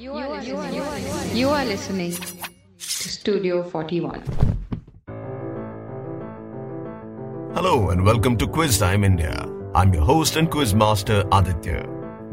You 0.00 0.14
are, 0.14 0.42
you 0.42 0.56
are, 0.56 0.70
you 0.72 0.82
are, 0.82 1.26
you 1.34 1.48
are 1.50 1.64
listening 1.66 2.12
to 2.12 2.48
Studio 2.78 3.62
41. 3.62 4.22
Hello 7.54 7.90
and 7.90 8.02
welcome 8.02 8.38
to 8.38 8.46
Quiz 8.46 8.78
Time 8.78 9.04
India. 9.04 9.46
I'm 9.74 9.92
your 9.92 10.02
host 10.02 10.36
and 10.36 10.50
quiz 10.50 10.74
master 10.74 11.22
Aditya. 11.30 11.86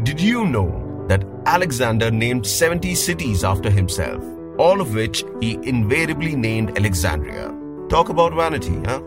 Did 0.03 0.21
you 0.21 0.45
know 0.45 1.05
that 1.09 1.25
Alexander 1.45 2.09
named 2.09 2.47
70 2.47 2.95
cities 2.95 3.43
after 3.43 3.69
himself, 3.69 4.23
all 4.57 4.79
of 4.79 4.95
which 4.95 5.25
he 5.41 5.55
invariably 5.63 6.37
named 6.37 6.77
Alexandria? 6.77 7.53
Talk 7.89 8.07
about 8.07 8.33
vanity, 8.33 8.79
huh? 8.85 9.01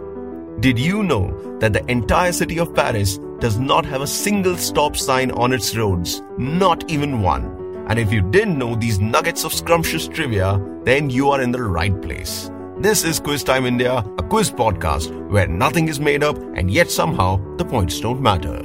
Did 0.60 0.78
you 0.78 1.02
know 1.02 1.56
that 1.60 1.72
the 1.72 1.90
entire 1.90 2.32
city 2.32 2.58
of 2.58 2.74
Paris 2.74 3.18
does 3.38 3.58
not 3.58 3.86
have 3.86 4.02
a 4.02 4.06
single 4.06 4.58
stop 4.58 4.98
sign 4.98 5.30
on 5.30 5.54
its 5.54 5.74
roads? 5.74 6.20
Not 6.36 6.90
even 6.90 7.22
one. 7.22 7.59
And 7.90 7.98
if 7.98 8.12
you 8.12 8.22
didn't 8.22 8.56
know 8.56 8.76
these 8.76 9.00
nuggets 9.00 9.42
of 9.42 9.52
scrumptious 9.52 10.06
trivia, 10.06 10.64
then 10.84 11.10
you 11.10 11.30
are 11.30 11.42
in 11.42 11.50
the 11.50 11.60
right 11.60 12.00
place. 12.00 12.48
This 12.78 13.02
is 13.02 13.18
Quiz 13.18 13.42
Time 13.42 13.66
India, 13.66 14.04
a 14.16 14.22
quiz 14.22 14.48
podcast 14.48 15.10
where 15.28 15.48
nothing 15.48 15.88
is 15.88 15.98
made 15.98 16.22
up 16.22 16.38
and 16.54 16.70
yet 16.70 16.88
somehow 16.88 17.40
the 17.56 17.64
points 17.64 17.98
don't 17.98 18.22
matter. 18.22 18.62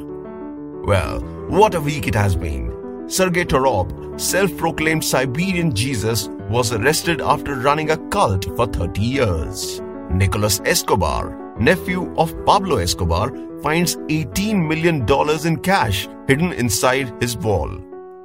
Well, 0.85 1.21
what 1.49 1.73
a 1.73 1.81
week 1.81 2.07
it 2.07 2.13
has 2.13 2.35
been. 2.35 2.71
Sergei 3.07 3.45
Torop, 3.45 4.21
self 4.21 4.55
proclaimed 4.57 5.03
Siberian 5.03 5.73
Jesus, 5.73 6.27
was 6.47 6.71
arrested 6.71 7.19
after 7.19 7.55
running 7.55 7.89
a 7.89 7.97
cult 8.09 8.45
for 8.55 8.67
30 8.67 9.01
years. 9.01 9.81
Nicolas 10.11 10.61
Escobar, 10.65 11.57
nephew 11.59 12.13
of 12.15 12.35
Pablo 12.45 12.77
Escobar, 12.77 13.33
finds 13.63 13.95
$18 13.95 14.67
million 14.67 15.03
in 15.47 15.57
cash 15.63 16.07
hidden 16.27 16.53
inside 16.53 17.11
his 17.19 17.35
wall. 17.35 17.75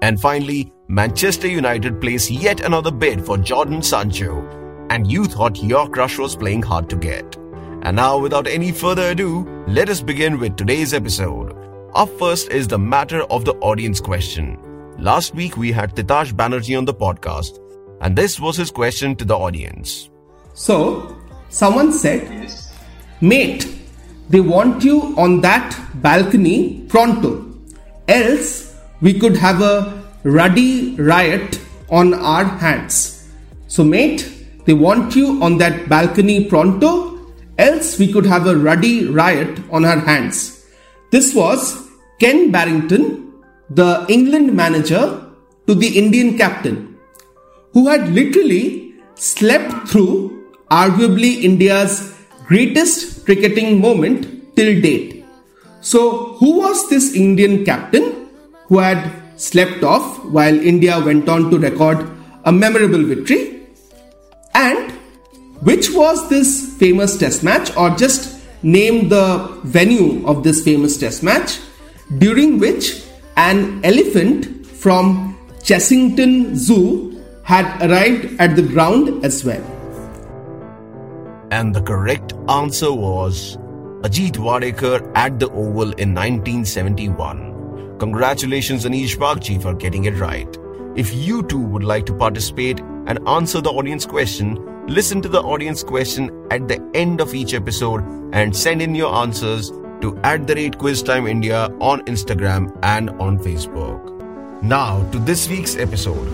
And 0.03 0.21
finally, 0.21 0.73
Manchester 0.91 1.47
United 1.47 2.01
place 2.01 2.29
yet 2.29 2.63
another 2.65 2.91
bid 2.91 3.25
for 3.25 3.37
Jadon 3.37 3.85
Sancho, 3.85 4.45
and 4.91 5.09
you 5.09 5.25
thought 5.25 5.63
your 5.63 5.89
crush 5.89 6.19
was 6.19 6.35
playing 6.35 6.63
hard 6.63 6.91
to 6.91 6.97
get. 6.97 7.37
And 7.83 7.95
now, 7.95 8.19
without 8.19 8.49
any 8.49 8.73
further 8.73 9.13
ado, 9.13 9.47
let 9.69 9.89
us 9.89 10.01
begin 10.01 10.41
with 10.41 10.57
today's 10.57 10.93
episode. 10.93 11.57
Up 11.95 12.09
first 12.19 12.51
is 12.51 12.67
the 12.67 12.77
matter 12.77 13.23
of 13.31 13.45
the 13.45 13.55
audience 13.61 14.01
question. 14.01 14.59
Last 14.99 15.33
week 15.33 15.57
we 15.57 15.71
had 15.71 15.95
Titash 15.95 16.33
Banerjee 16.33 16.77
on 16.77 16.87
the 16.87 16.93
podcast, 16.93 17.61
and 18.01 18.17
this 18.17 18.41
was 18.41 18.57
his 18.57 18.73
question 18.73 19.15
to 19.15 19.25
the 19.25 19.39
audience. 19.39 20.11
So, 20.55 21.17
someone 21.51 21.93
said, 21.93 22.53
Mate, 23.21 23.65
they 24.29 24.41
want 24.41 24.83
you 24.83 25.15
on 25.17 25.41
that 25.43 25.81
balcony 26.03 26.85
pronto. 26.89 27.47
Else, 28.09 28.77
we 29.01 29.21
could 29.21 29.37
have 29.37 29.63
a 29.63 30.00
ruddy 30.23 30.95
riot 30.97 31.61
on 31.89 32.15
our 32.15 32.45
hands. 32.45 33.29
So, 33.67 33.85
mate, 33.85 34.31
they 34.65 34.75
want 34.75 35.17
you 35.17 35.43
on 35.43 35.59
that 35.59 35.89
balcony 35.89 36.45
pronto. 36.45 37.33
Else, 37.59 37.99
we 37.99 38.13
could 38.13 38.27
have 38.27 38.47
a 38.47 38.57
ruddy 38.57 39.07
riot 39.07 39.61
on 39.71 39.85
our 39.85 39.99
hands. 39.99 40.67
This 41.11 41.35
was 41.35 41.89
Ken 42.19 42.51
Barrington, 42.51 43.33
the 43.69 44.07
England 44.09 44.55
manager, 44.55 45.27
to 45.67 45.75
the 45.75 45.99
Indian 45.99 46.37
captain, 46.37 46.97
who 47.73 47.89
had 47.89 48.09
literally 48.09 48.95
slept 49.15 49.89
through 49.89 50.49
arguably 50.71 51.43
India's 51.43 52.17
greatest 52.47 53.25
cricketing 53.25 53.81
moment 53.81 54.57
till 54.57 54.81
date. 54.81 55.25
So, 55.81 56.35
who 56.39 56.59
was 56.59 56.89
this 56.89 57.15
Indian 57.15 57.65
captain 57.65 58.29
who 58.67 58.79
had 58.79 59.20
slept 59.41 59.83
off 59.83 60.23
while 60.25 60.55
India 60.55 61.01
went 61.01 61.29
on 61.29 61.51
to 61.51 61.59
record 61.59 62.09
a 62.45 62.53
memorable 62.53 63.03
victory? 63.03 63.67
And 64.55 64.93
which 65.63 65.91
was 65.91 66.29
this 66.29 66.77
famous 66.79 67.17
test 67.17 67.43
match, 67.43 67.75
or 67.77 67.91
just 67.91 68.43
name 68.63 69.09
the 69.09 69.59
venue 69.65 70.27
of 70.27 70.43
this 70.43 70.63
famous 70.63 70.97
test 70.99 71.23
match, 71.23 71.59
during 72.19 72.59
which 72.59 73.03
an 73.37 73.81
elephant 73.85 74.67
from 74.67 75.39
Chessington 75.63 76.55
Zoo 76.55 77.23
had 77.43 77.67
arrived 77.83 78.41
at 78.41 78.57
the 78.57 78.63
ground 78.63 79.25
as 79.25 79.45
well? 79.45 79.63
And 81.51 81.75
the 81.75 81.83
correct 81.83 82.33
answer 82.49 82.93
was 82.93 83.57
Ajit 84.03 84.37
Wadekar 84.37 85.11
at 85.15 85.39
the 85.39 85.49
Oval 85.51 85.93
in 85.93 86.15
1971. 86.15 87.50
Congratulations, 88.01 88.87
Anish 88.87 89.15
Bagchi, 89.19 89.61
for 89.61 89.75
getting 89.75 90.07
it 90.07 90.15
right. 90.15 90.49
If 90.97 91.13
you 91.15 91.43
too 91.43 91.61
would 91.61 91.85
like 91.85 92.07
to 92.07 92.15
participate 92.15 92.81
and 92.81 93.19
answer 93.29 93.61
the 93.61 93.69
audience 93.69 94.07
question, 94.07 94.57
listen 94.87 95.21
to 95.21 95.29
the 95.29 95.43
audience 95.43 95.83
question 95.83 96.31
at 96.51 96.67
the 96.67 96.81
end 96.95 97.21
of 97.21 97.35
each 97.35 97.53
episode 97.53 98.03
and 98.33 98.57
send 98.57 98.81
in 98.81 98.95
your 98.95 99.15
answers 99.15 99.71
to 100.01 100.19
at 100.25 100.47
the 100.47 100.55
rate 100.55 100.79
quiz 100.79 101.03
time 101.03 101.27
India 101.27 101.67
on 101.79 102.01
Instagram 102.07 102.75
and 102.83 103.11
on 103.21 103.39
Facebook. 103.39 104.01
Now 104.63 105.07
to 105.11 105.19
this 105.19 105.47
week's 105.51 105.77
episode. 105.77 106.25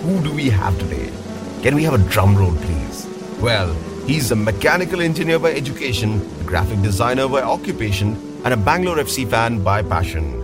Who 0.00 0.22
do 0.22 0.32
we 0.32 0.48
have 0.48 0.78
today? 0.78 1.12
Can 1.60 1.74
we 1.74 1.84
have 1.84 1.92
a 1.92 2.10
drum 2.10 2.34
roll, 2.34 2.54
please? 2.54 3.06
Well, 3.40 3.74
he's 4.06 4.30
a 4.30 4.36
mechanical 4.36 5.02
engineer 5.02 5.38
by 5.38 5.52
education, 5.52 6.26
a 6.40 6.44
graphic 6.44 6.80
designer 6.80 7.28
by 7.28 7.42
occupation, 7.42 8.16
and 8.42 8.54
a 8.54 8.56
Bangalore 8.56 8.96
FC 8.96 9.28
fan 9.28 9.62
by 9.62 9.82
passion. 9.82 10.39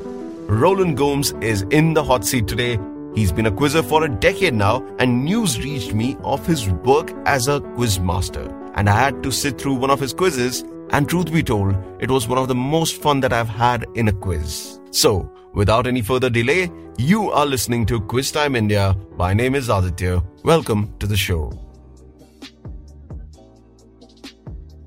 Rolan 0.49 0.95
Gomes 0.95 1.33
is 1.41 1.63
in 1.71 1.93
the 1.93 2.05
hot 2.05 2.25
seat 2.25 2.47
today. 2.47 2.79
He's 3.17 3.33
been 3.33 3.47
a 3.47 3.51
quizzer 3.51 3.83
for 3.83 4.05
a 4.05 4.09
decade 4.09 4.55
now, 4.55 4.87
and 5.01 5.25
news 5.25 5.59
reached 5.59 5.93
me 5.93 6.17
of 6.23 6.47
his 6.47 6.71
work 6.71 7.13
as 7.27 7.49
a 7.49 7.61
quiz 7.61 7.99
master. 7.99 8.49
And 8.77 8.89
I 8.89 8.97
had 8.97 9.25
to 9.25 9.33
sit 9.33 9.61
through 9.61 9.75
one 9.75 9.91
of 9.91 9.99
his 9.99 10.15
quizzes, 10.15 10.63
and 10.91 11.09
truth 11.09 11.33
be 11.33 11.43
told, 11.43 11.75
it 11.99 12.13
was 12.13 12.29
one 12.29 12.39
of 12.39 12.47
the 12.47 12.55
most 12.55 13.03
fun 13.03 13.19
that 13.21 13.33
I've 13.33 13.49
had 13.49 13.87
in 13.97 14.07
a 14.07 14.13
quiz. 14.13 14.79
So, 14.93 15.29
without 15.53 15.89
any 15.89 16.01
further 16.01 16.31
delay, 16.31 16.71
you 16.97 17.29
are 17.33 17.45
listening 17.45 17.85
to 17.87 18.01
Quiz 18.01 18.31
Time 18.31 18.55
India. 18.55 18.95
My 19.17 19.35
name 19.35 19.57
is 19.57 19.69
Aditya. 19.69 20.23
Welcome 20.45 20.95
to 21.01 21.09
the 21.09 21.17
show. 21.17 21.51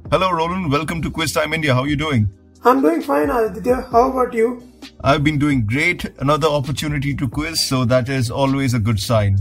Hello, 0.10 0.32
Roland. 0.32 0.72
Welcome 0.72 1.02
to 1.02 1.12
Quiz 1.12 1.34
Time 1.34 1.52
India. 1.54 1.74
How 1.74 1.82
are 1.82 1.88
you 1.88 1.98
doing? 1.98 2.30
I'm 2.64 2.82
doing 2.82 3.02
fine, 3.02 3.30
Aditya. 3.30 3.88
How 3.92 4.10
about 4.10 4.34
you? 4.34 4.69
I've 5.02 5.24
been 5.24 5.40
doing 5.40 5.66
great. 5.66 6.06
Another 6.20 6.48
opportunity 6.48 7.16
to 7.16 7.28
quiz, 7.28 7.66
so 7.66 7.86
that 7.86 8.10
is 8.10 8.30
always 8.30 8.74
a 8.74 8.80
good 8.80 9.00
sign. 9.00 9.38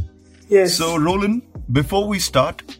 Yes. 0.49 0.75
So, 0.75 0.97
Rolan, 0.97 1.43
before 1.73 2.07
we 2.07 2.19
start, 2.21 2.79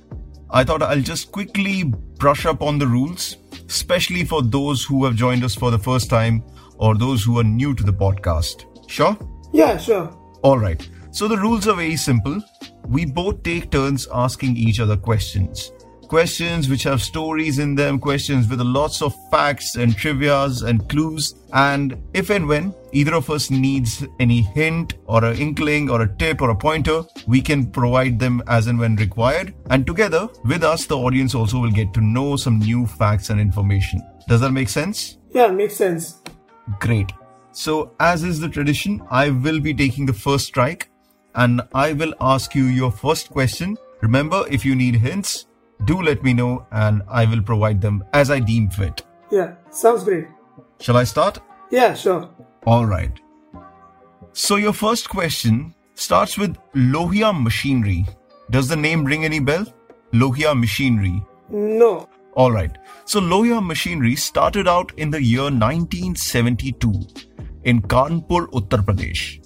I 0.51 0.65
thought 0.65 0.83
I'll 0.83 1.01
just 1.01 1.33
quickly 1.33 1.85
brush 1.85 2.47
up 2.47 2.63
on 2.63 2.79
the 2.79 2.87
rules, 2.87 3.37
especially 3.69 4.25
for 4.25 4.43
those 4.43 4.85
who 4.85 5.05
have 5.05 5.17
joined 5.17 5.45
us 5.45 5.55
for 5.55 5.71
the 5.71 5.79
first 5.79 6.09
time 6.09 6.43
or 6.79 6.95
those 6.97 7.25
who 7.25 7.39
are 7.39 7.45
new 7.45 7.75
to 7.75 7.83
the 7.83 7.93
podcast. 7.93 8.65
Sure? 8.89 9.17
yeah, 9.53 9.77
sure. 9.77 10.07
All 10.43 10.59
right. 10.59 10.89
So 11.11 11.27
the 11.27 11.37
rules 11.37 11.67
are 11.67 11.75
very 11.75 11.97
simple. 11.97 12.41
We 12.87 13.05
both 13.05 13.43
take 13.43 13.71
turns 13.71 14.07
asking 14.13 14.57
each 14.57 14.79
other 14.79 14.97
questions. 14.97 15.73
Questions 16.09 16.71
which 16.71 16.85
have 16.85 17.03
stories 17.03 17.59
in 17.59 17.75
them, 17.75 17.99
questions 17.99 18.49
with 18.49 18.63
lots 18.63 19.03
of 19.03 19.15
facts 19.31 19.75
and 19.75 19.93
trivias 19.93 20.67
and 20.67 20.89
clues. 20.89 21.35
And 21.53 22.03
if 22.15 22.31
and 22.31 22.49
when 22.49 22.75
either 22.93 23.15
of 23.15 23.29
us 23.29 23.51
needs 23.51 24.07
any 24.19 24.41
hint 24.41 24.95
or 25.05 25.23
an 25.23 25.37
inkling 25.37 25.91
or 25.91 26.01
a 26.01 26.17
tip 26.17 26.41
or 26.41 26.49
a 26.49 26.57
pointer, 26.57 27.03
we 27.27 27.43
can 27.43 27.71
provide 27.71 28.19
them 28.19 28.43
as 28.47 28.69
and 28.69 28.79
when 28.79 28.97
required. 28.97 29.55
And 29.69 29.87
together 29.87 30.29
with 30.47 30.65
us, 30.65 30.87
the 30.87 30.97
audience 30.97 31.35
also 31.35 31.61
will 31.61 31.71
get 31.71 31.93
to 31.93 32.01
know 32.01 32.37
some 32.37 32.59
new 32.59 32.87
facts 32.87 33.29
and 33.29 33.39
information. 33.39 34.01
Does 34.29 34.41
that 34.41 34.53
make 34.53 34.71
sense? 34.71 35.19
Yeah, 35.35 35.49
makes 35.49 35.77
sense. 35.77 36.23
Great. 36.81 37.13
So, 37.53 37.95
as 38.01 38.25
is 38.25 38.41
the 38.41 38.49
tradition, 38.49 39.03
I 39.11 39.29
will 39.29 39.61
be 39.61 39.75
taking 39.75 40.07
the 40.07 40.15
first 40.15 40.47
strike 40.47 40.89
and 41.35 41.61
I 41.75 41.93
will 41.93 42.15
ask 42.19 42.55
you 42.55 42.65
your 42.65 42.91
first 42.91 43.29
question. 43.29 43.77
Remember, 44.01 44.45
if 44.49 44.65
you 44.65 44.75
need 44.75 44.95
hints, 44.95 45.48
do 45.85 46.01
let 46.03 46.23
me 46.23 46.33
know 46.33 46.67
and 46.73 47.03
I 47.09 47.25
will 47.25 47.43
provide 47.43 47.81
them 47.81 48.05
as 48.13 48.31
I 48.31 48.41
deem 48.41 48.71
fit. 48.71 49.03
Yeah, 49.31 49.55
sounds 49.71 50.05
great. 50.05 50.27
Shall 50.81 50.97
I 50.97 51.05
start? 51.05 51.39
Yeah, 51.71 51.95
sure. 51.95 52.31
All 52.67 52.87
right. 52.87 53.13
So, 54.33 54.57
your 54.57 54.73
first 54.73 55.09
question 55.09 55.75
starts 55.95 56.39
with 56.39 56.57
Lohia 56.75 57.33
Machinery. 57.43 58.07
Does 58.51 58.69
the 58.69 58.77
name 58.77 59.05
ring 59.05 59.25
any 59.25 59.41
bell? 59.41 59.67
Lohia 60.13 60.59
Machinery. 60.59 61.23
No. 61.51 62.09
All 62.35 62.53
right. 62.53 62.79
So 63.05 63.21
Lohia 63.21 63.65
Machinery 63.65 64.15
started 64.15 64.69
out 64.69 64.93
in 64.97 65.11
the 65.11 65.21
year 65.21 65.51
1972 65.51 66.93
in 67.65 67.83
Kanpur, 67.83 68.47
Uttar 68.53 68.85
Pradesh 68.85 69.45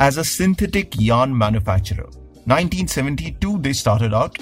as 0.00 0.16
a 0.16 0.24
synthetic 0.24 0.98
yarn 0.98 1.36
manufacturer. 1.36 2.08
1972 2.46 3.58
they 3.58 3.72
started 3.72 4.12
out 4.12 4.36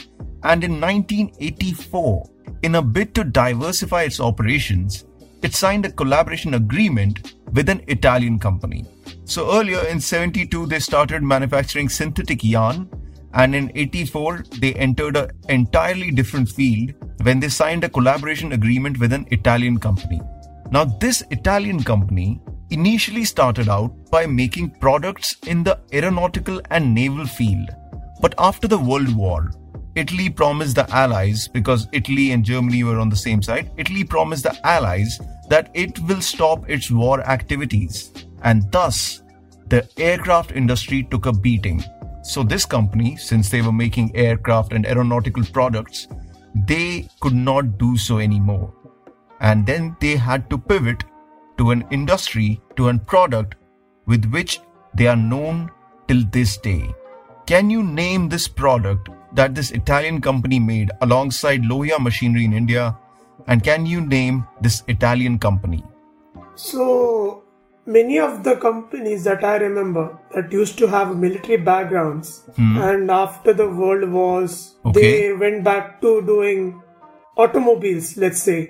and 0.44 0.64
in 0.64 0.80
1984 0.80 2.30
in 2.62 2.76
a 2.76 2.82
bid 2.82 3.14
to 3.14 3.24
diversify 3.24 4.02
its 4.02 4.20
operations 4.20 5.04
it 5.42 5.54
signed 5.54 5.84
a 5.84 5.90
collaboration 5.90 6.54
agreement 6.54 7.34
with 7.52 7.68
an 7.68 7.82
Italian 7.88 8.38
company. 8.38 8.84
So 9.24 9.52
earlier 9.58 9.84
in 9.86 10.00
72, 10.00 10.66
they 10.66 10.78
started 10.78 11.22
manufacturing 11.22 11.88
synthetic 11.88 12.44
yarn 12.44 12.88
and 13.34 13.54
in 13.54 13.72
84 13.74 14.44
they 14.60 14.74
entered 14.74 15.16
an 15.16 15.30
entirely 15.48 16.10
different 16.10 16.48
field 16.48 16.92
when 17.22 17.40
they 17.40 17.48
signed 17.48 17.82
a 17.84 17.88
collaboration 17.88 18.52
agreement 18.52 18.98
with 18.98 19.12
an 19.12 19.26
Italian 19.30 19.78
company. 19.78 20.20
Now 20.70 20.84
this 20.84 21.22
Italian 21.30 21.82
company 21.82 22.40
initially 22.70 23.24
started 23.24 23.68
out 23.68 23.92
by 24.10 24.26
making 24.26 24.70
products 24.80 25.36
in 25.46 25.62
the 25.62 25.78
aeronautical 25.92 26.60
and 26.70 26.94
naval 26.94 27.26
field. 27.26 27.68
But 28.20 28.34
after 28.38 28.68
the 28.68 28.78
World 28.78 29.14
War, 29.14 29.50
Italy 29.94 30.30
promised 30.30 30.76
the 30.76 30.90
Allies, 30.90 31.48
because 31.48 31.86
Italy 31.92 32.32
and 32.32 32.44
Germany 32.44 32.82
were 32.82 32.98
on 32.98 33.10
the 33.10 33.16
same 33.16 33.42
side, 33.42 33.70
Italy 33.76 34.04
promised 34.04 34.44
the 34.44 34.66
Allies 34.66 35.20
that 35.48 35.70
it 35.74 35.98
will 36.00 36.22
stop 36.22 36.68
its 36.68 36.90
war 36.90 37.20
activities. 37.20 38.10
And 38.42 38.70
thus, 38.72 39.22
the 39.66 39.86
aircraft 39.98 40.52
industry 40.52 41.02
took 41.10 41.26
a 41.26 41.32
beating. 41.32 41.84
So, 42.22 42.42
this 42.42 42.64
company, 42.64 43.16
since 43.16 43.50
they 43.50 43.60
were 43.60 43.72
making 43.72 44.16
aircraft 44.16 44.72
and 44.72 44.86
aeronautical 44.86 45.44
products, 45.44 46.08
they 46.54 47.08
could 47.20 47.34
not 47.34 47.78
do 47.78 47.96
so 47.96 48.18
anymore. 48.18 48.72
And 49.40 49.66
then 49.66 49.96
they 50.00 50.16
had 50.16 50.48
to 50.50 50.58
pivot 50.58 51.04
to 51.58 51.70
an 51.70 51.84
industry, 51.90 52.60
to 52.76 52.88
a 52.88 52.98
product 52.98 53.56
with 54.06 54.24
which 54.30 54.60
they 54.94 55.06
are 55.06 55.16
known 55.16 55.70
till 56.08 56.24
this 56.30 56.56
day. 56.56 56.94
Can 57.46 57.68
you 57.68 57.82
name 57.82 58.28
this 58.28 58.48
product 58.48 59.08
that 59.34 59.54
this 59.54 59.70
Italian 59.70 60.20
company 60.20 60.58
made 60.58 60.90
alongside 61.00 61.62
Lohia 61.62 61.98
Machinery 62.00 62.44
in 62.44 62.52
India? 62.52 62.96
And 63.46 63.62
can 63.64 63.86
you 63.86 64.00
name 64.00 64.46
this 64.60 64.82
Italian 64.88 65.38
company? 65.38 65.82
So, 66.54 67.42
many 67.86 68.18
of 68.20 68.44
the 68.44 68.56
companies 68.56 69.24
that 69.24 69.42
I 69.42 69.56
remember 69.56 70.18
that 70.34 70.52
used 70.52 70.78
to 70.78 70.86
have 70.86 71.16
military 71.16 71.56
backgrounds, 71.56 72.44
and 72.56 73.10
after 73.10 73.52
the 73.52 73.68
world 73.68 74.08
wars, 74.10 74.76
Okay. 74.84 75.00
they 75.00 75.32
went 75.32 75.64
back 75.64 76.00
to 76.02 76.22
doing 76.22 76.82
automobiles. 77.36 78.16
Let's 78.16 78.42
say 78.42 78.68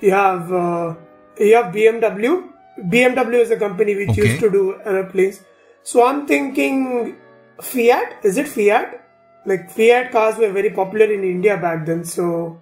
you 0.00 0.12
have 0.12 0.52
uh, 0.52 0.94
you 1.38 1.54
have 1.56 1.72
BMW. 1.72 2.48
BMW 2.94 3.40
is 3.46 3.50
a 3.50 3.56
company 3.56 3.94
which 3.96 4.10
Okay. 4.10 4.22
used 4.26 4.40
to 4.40 4.50
do 4.50 4.74
airplanes. 4.84 5.40
So 5.82 6.04
I'm 6.06 6.26
thinking 6.26 7.16
Fiat. 7.62 8.16
Is 8.24 8.36
it 8.36 8.48
Fiat? 8.48 9.00
Like 9.46 9.70
Fiat 9.70 10.12
cars 10.12 10.36
were 10.36 10.52
very 10.52 10.70
popular 10.70 11.06
in 11.06 11.24
India 11.24 11.56
back 11.56 11.86
then. 11.86 12.04
So 12.04 12.60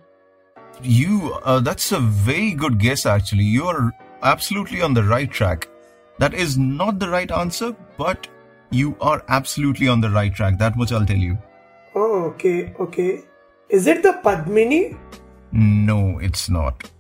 You, 0.83 1.35
uh, 1.45 1.61
that's 1.61 1.93
a 1.93 1.99
very 1.99 2.53
good 2.53 2.79
guess 2.79 3.05
actually. 3.07 3.45
You 3.45 3.67
are 3.67 3.93
absolutely 4.23 4.83
on 4.83 4.95
the 4.95 5.03
right 5.03 5.31
track. 5.31 5.69
That 6.19 6.35
is 6.35 6.57
not 6.59 6.99
the 6.99 7.09
right 7.09 7.31
answer, 7.31 7.75
but 7.97 8.29
you 8.71 8.97
are 9.01 9.25
absolutely 9.29 9.89
on 9.89 10.01
the 10.01 10.11
right 10.11 10.33
track. 10.35 10.59
That 10.59 10.77
much 10.77 10.93
I'll 10.93 11.07
tell 11.07 11.17
you. 11.17 11.39
oh 11.95 12.25
okay 12.27 12.75
okay. 12.81 13.23
Is 13.69 13.87
it 13.87 14.03
the 14.03 14.13
Padmini? 14.25 14.97
No, 15.53 16.19
it's 16.19 16.49
not. 16.49 16.91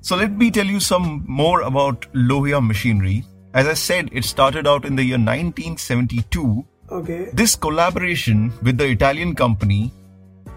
So 0.00 0.16
let 0.16 0.32
me 0.32 0.50
tell 0.50 0.66
you 0.66 0.78
some 0.78 1.24
more 1.26 1.62
about 1.62 2.06
Lohia 2.12 2.64
Machinery. 2.66 3.24
As 3.54 3.66
I 3.66 3.74
said, 3.74 4.10
it 4.12 4.24
started 4.24 4.66
out 4.66 4.84
in 4.84 4.96
the 4.96 5.02
year 5.02 5.18
1972. 5.18 6.64
Okay. 6.90 7.30
This 7.32 7.56
collaboration 7.56 8.52
with 8.62 8.78
the 8.78 8.86
Italian 8.86 9.34
company, 9.34 9.92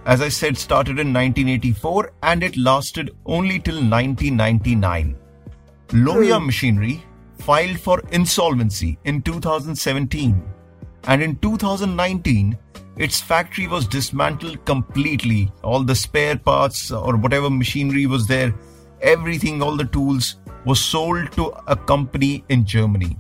as 0.06 0.22
I 0.22 0.30
said, 0.30 0.58
started 0.58 1.00
in 1.00 1.14
1984 1.14 2.12
and 2.24 2.44
it 2.44 2.56
lasted 2.58 3.12
only 3.26 3.60
till 3.60 3.76
1999. 3.76 5.16
Lohia 5.90 6.38
hmm. 6.38 6.46
Machinery 6.46 7.04
filed 7.40 7.80
for 7.80 8.02
insolvency 8.12 8.98
in 9.06 9.22
2017 9.22 10.42
and 11.06 11.24
in 11.24 11.36
2019 11.38 12.58
its 12.98 13.22
factory 13.22 13.66
was 13.66 13.88
dismantled 13.88 14.64
completely 14.66 15.52
all 15.64 15.84
the 15.84 15.96
spare 15.96 16.38
parts 16.38 16.92
or 16.92 17.16
whatever 17.16 17.50
machinery 17.50 18.06
was 18.06 18.28
there 18.28 18.54
everything 19.02 19.64
all 19.64 19.78
the 19.78 19.86
tools 19.86 20.36
was 20.66 20.82
sold 20.82 21.32
to 21.32 21.46
a 21.68 21.76
company 21.76 22.44
in 22.50 22.66
germany 22.66 23.18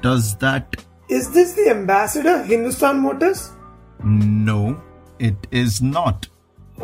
does 0.00 0.36
that 0.36 0.76
Is 1.16 1.30
this 1.36 1.52
the 1.54 1.68
ambassador 1.70 2.36
Hindustan 2.52 3.00
Motors? 3.08 3.50
no 4.04 4.60
it 5.26 5.46
is 5.62 5.74
not 5.88 6.26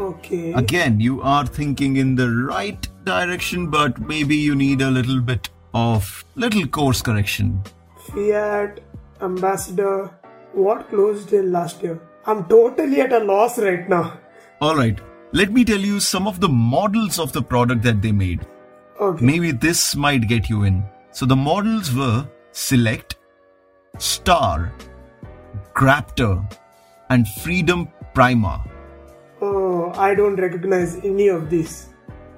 Okay. 0.09 0.53
again 0.61 0.99
you 1.05 1.15
are 1.31 1.45
thinking 1.57 1.97
in 2.03 2.11
the 2.21 2.27
right 2.51 2.87
direction 3.09 3.65
but 3.77 3.99
maybe 4.11 4.37
you 4.37 4.55
need 4.61 4.83
a 4.89 4.91
little 4.97 5.21
bit 5.31 5.49
of 5.81 6.11
little 6.45 6.67
course 6.77 7.03
correction 7.09 7.49
Fiat 8.11 8.79
ambassador. 9.29 10.11
What 10.53 10.89
closed 10.91 11.33
in 11.39 11.51
last 11.53 11.83
year? 11.83 11.99
I'm 12.27 12.45
totally 12.53 13.01
at 13.07 13.13
a 13.13 13.19
loss 13.33 13.59
right 13.59 13.89
now. 13.97 14.05
all 14.61 14.77
right 14.83 15.01
let 15.43 15.51
me 15.59 15.65
tell 15.73 15.85
you 15.91 15.99
some 16.13 16.27
of 16.35 16.41
the 16.47 16.49
models 16.77 17.19
of 17.27 17.33
the 17.39 17.43
product 17.55 17.83
that 17.91 18.01
they 18.07 18.13
made 18.23 18.47
Okay. 19.09 19.25
maybe 19.33 19.51
this 19.69 19.83
might 20.07 20.29
get 20.37 20.49
you 20.53 20.63
in. 20.73 20.83
So 21.13 21.27
the 21.27 21.37
models 21.51 21.95
were 21.95 22.27
Select, 22.53 23.15
Star, 23.99 24.73
Graptor, 25.75 26.51
and 27.11 27.27
Freedom 27.43 27.89
Prima. 28.15 28.65
Oh, 29.41 29.93
I 29.95 30.15
don't 30.15 30.37
recognize 30.37 30.97
any 31.05 31.29
of 31.29 31.51
these. 31.51 31.89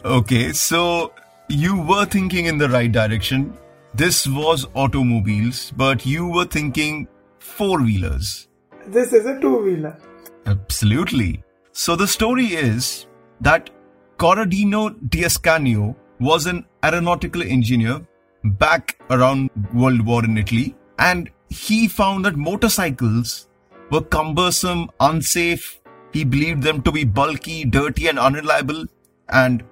Okay, 0.04 0.52
so 0.52 1.12
you 1.48 1.80
were 1.80 2.04
thinking 2.06 2.46
in 2.46 2.58
the 2.58 2.68
right 2.68 2.90
direction. 2.90 3.56
This 3.94 4.26
was 4.26 4.66
automobiles, 4.74 5.72
but 5.76 6.06
you 6.06 6.26
were 6.26 6.44
thinking 6.44 7.08
four 7.38 7.80
wheelers. 7.80 8.48
This 8.86 9.12
is 9.12 9.26
a 9.26 9.38
two 9.40 9.62
wheeler. 9.62 9.98
Absolutely. 10.46 11.42
So 11.72 11.96
the 11.96 12.06
story 12.06 12.46
is 12.46 13.06
that 13.40 13.70
Corradino 14.16 14.96
D'Ascanio 15.10 15.96
was 16.18 16.46
an 16.46 16.66
aeronautical 16.84 17.42
engineer 17.42 18.00
back 18.44 18.98
around 19.10 19.50
World 19.74 20.06
War 20.06 20.24
in 20.24 20.38
Italy, 20.38 20.74
and 20.98 21.30
he 21.50 21.88
found 21.88 22.24
that 22.24 22.36
motorcycles 22.36 23.48
were 23.90 24.02
cumbersome, 24.02 24.88
unsafe. 25.00 25.80
He 26.12 26.24
believed 26.24 26.62
them 26.62 26.82
to 26.82 26.92
be 26.92 27.04
bulky, 27.04 27.64
dirty, 27.64 28.06
and 28.08 28.18
unreliable, 28.18 28.86
and 29.28 29.62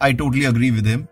I 0.00 0.12
totally 0.12 0.44
agree 0.44 0.70
with 0.70 0.84
him. 0.86 1.08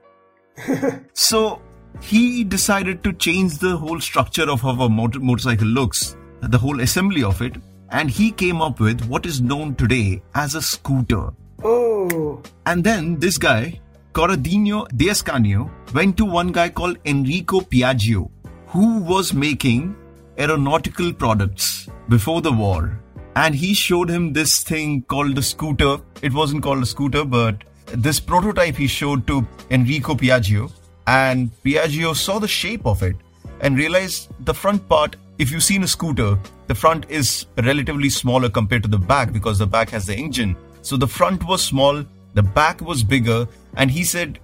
so 1.14 1.62
he 2.00 2.44
decided 2.44 3.02
to 3.04 3.12
change 3.12 3.58
the 3.58 3.76
whole 3.76 4.00
structure 4.00 4.48
of 4.50 4.60
how 4.60 4.80
a 4.82 4.88
motor- 4.88 5.20
motorcycle 5.20 5.66
looks, 5.66 6.16
the 6.42 6.58
whole 6.58 6.80
assembly 6.80 7.22
of 7.22 7.40
it, 7.42 7.56
and 7.90 8.10
he 8.10 8.30
came 8.30 8.60
up 8.62 8.78
with 8.80 9.04
what 9.06 9.26
is 9.26 9.40
known 9.40 9.74
today 9.74 10.22
as 10.34 10.54
a 10.54 10.62
scooter. 10.62 11.30
Oh, 11.64 12.42
And 12.66 12.82
then 12.84 13.18
this 13.18 13.36
guy, 13.38 13.80
Corradino 14.12 14.86
D'Ascanio, 14.96 15.70
went 15.94 16.16
to 16.16 16.24
one 16.24 16.52
guy 16.52 16.68
called 16.68 16.98
Enrico 17.04 17.60
Piaggio, 17.60 18.30
who 18.70 18.98
was 19.02 19.34
making 19.34 19.96
aeronautical 20.38 21.12
products 21.12 21.88
before 22.08 22.40
the 22.40 22.52
war. 22.52 22.98
And 23.34 23.54
he 23.54 23.74
showed 23.74 24.08
him 24.08 24.32
this 24.32 24.62
thing 24.62 25.02
called 25.02 25.34
the 25.34 25.42
scooter. 25.42 25.96
It 26.22 26.32
wasn't 26.32 26.62
called 26.62 26.82
a 26.82 26.86
scooter, 26.86 27.24
but 27.24 27.64
this 27.86 28.20
prototype 28.20 28.76
he 28.76 28.86
showed 28.86 29.26
to 29.26 29.46
Enrico 29.70 30.14
Piaggio. 30.14 30.70
And 31.06 31.50
Piaggio 31.64 32.14
saw 32.14 32.38
the 32.38 32.46
shape 32.46 32.86
of 32.86 33.02
it 33.02 33.16
and 33.60 33.76
realized 33.76 34.30
the 34.44 34.54
front 34.54 34.88
part, 34.88 35.16
if 35.38 35.50
you've 35.50 35.64
seen 35.64 35.82
a 35.82 35.88
scooter, 35.88 36.38
the 36.68 36.74
front 36.74 37.06
is 37.08 37.46
relatively 37.56 38.08
smaller 38.08 38.48
compared 38.48 38.84
to 38.84 38.88
the 38.88 38.98
back 38.98 39.32
because 39.32 39.58
the 39.58 39.66
back 39.66 39.90
has 39.90 40.06
the 40.06 40.14
engine. 40.14 40.56
So 40.82 40.96
the 40.96 41.08
front 41.08 41.44
was 41.44 41.62
small, 41.62 42.04
the 42.34 42.42
back 42.42 42.80
was 42.80 43.02
bigger, 43.02 43.48
and 43.76 43.90
he 43.90 44.04
said 44.04 44.38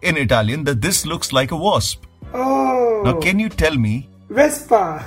in 0.00 0.16
Italian 0.16 0.64
that 0.64 0.80
this 0.80 1.04
looks 1.04 1.32
like 1.32 1.50
a 1.50 1.56
wasp. 1.56 2.04
Now, 3.06 3.20
can 3.20 3.38
you 3.38 3.48
tell 3.48 3.76
me? 3.76 4.08
Vespa. 4.30 5.06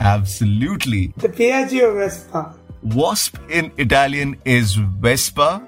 Absolutely. 0.00 1.14
The 1.16 1.30
Piaggio 1.30 1.94
Vespa. 1.94 2.54
Wasp 2.82 3.38
in 3.48 3.72
Italian 3.78 4.36
is 4.44 4.74
Vespa, 4.74 5.66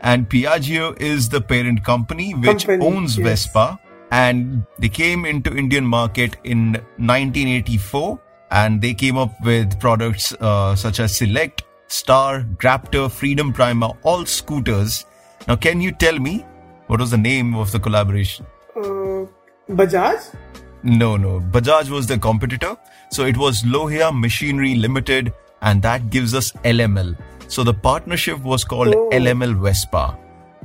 and 0.00 0.26
Piaggio 0.30 0.98
is 0.98 1.28
the 1.28 1.40
parent 1.42 1.84
company 1.84 2.32
which 2.32 2.66
Company, 2.66 2.86
owns 2.86 3.18
yes. 3.18 3.26
Vespa. 3.26 3.78
And 4.10 4.64
they 4.78 4.88
came 4.88 5.26
into 5.26 5.54
Indian 5.54 5.84
market 5.84 6.36
in 6.44 6.72
1984, 6.96 8.18
and 8.50 8.80
they 8.80 8.94
came 8.94 9.18
up 9.18 9.34
with 9.44 9.78
products 9.78 10.32
uh, 10.40 10.76
such 10.76 11.00
as 11.00 11.14
Select, 11.14 11.64
Star, 11.88 12.40
Graptor, 12.56 13.10
Freedom 13.10 13.52
Prima, 13.52 13.92
all 14.02 14.24
scooters. 14.24 15.04
Now, 15.46 15.56
can 15.56 15.82
you 15.82 15.92
tell 15.92 16.18
me 16.18 16.46
what 16.86 17.00
was 17.00 17.10
the 17.10 17.18
name 17.18 17.54
of 17.54 17.70
the 17.72 17.80
collaboration? 17.80 18.46
Uh, 18.74 19.26
Bajaj. 19.68 20.32
No, 20.86 21.16
no. 21.16 21.40
Bajaj 21.40 21.90
was 21.90 22.06
the 22.06 22.16
competitor. 22.16 22.76
So 23.10 23.24
it 23.24 23.36
was 23.36 23.62
Lohia 23.64 24.10
Machinery 24.18 24.74
Limited, 24.76 25.32
and 25.62 25.82
that 25.82 26.10
gives 26.10 26.34
us 26.34 26.52
LML. 26.64 27.16
So 27.48 27.64
the 27.64 27.74
partnership 27.74 28.38
was 28.40 28.62
called 28.64 28.94
Oh. 28.94 29.10
LML 29.12 29.54
Vespa. 29.60 30.16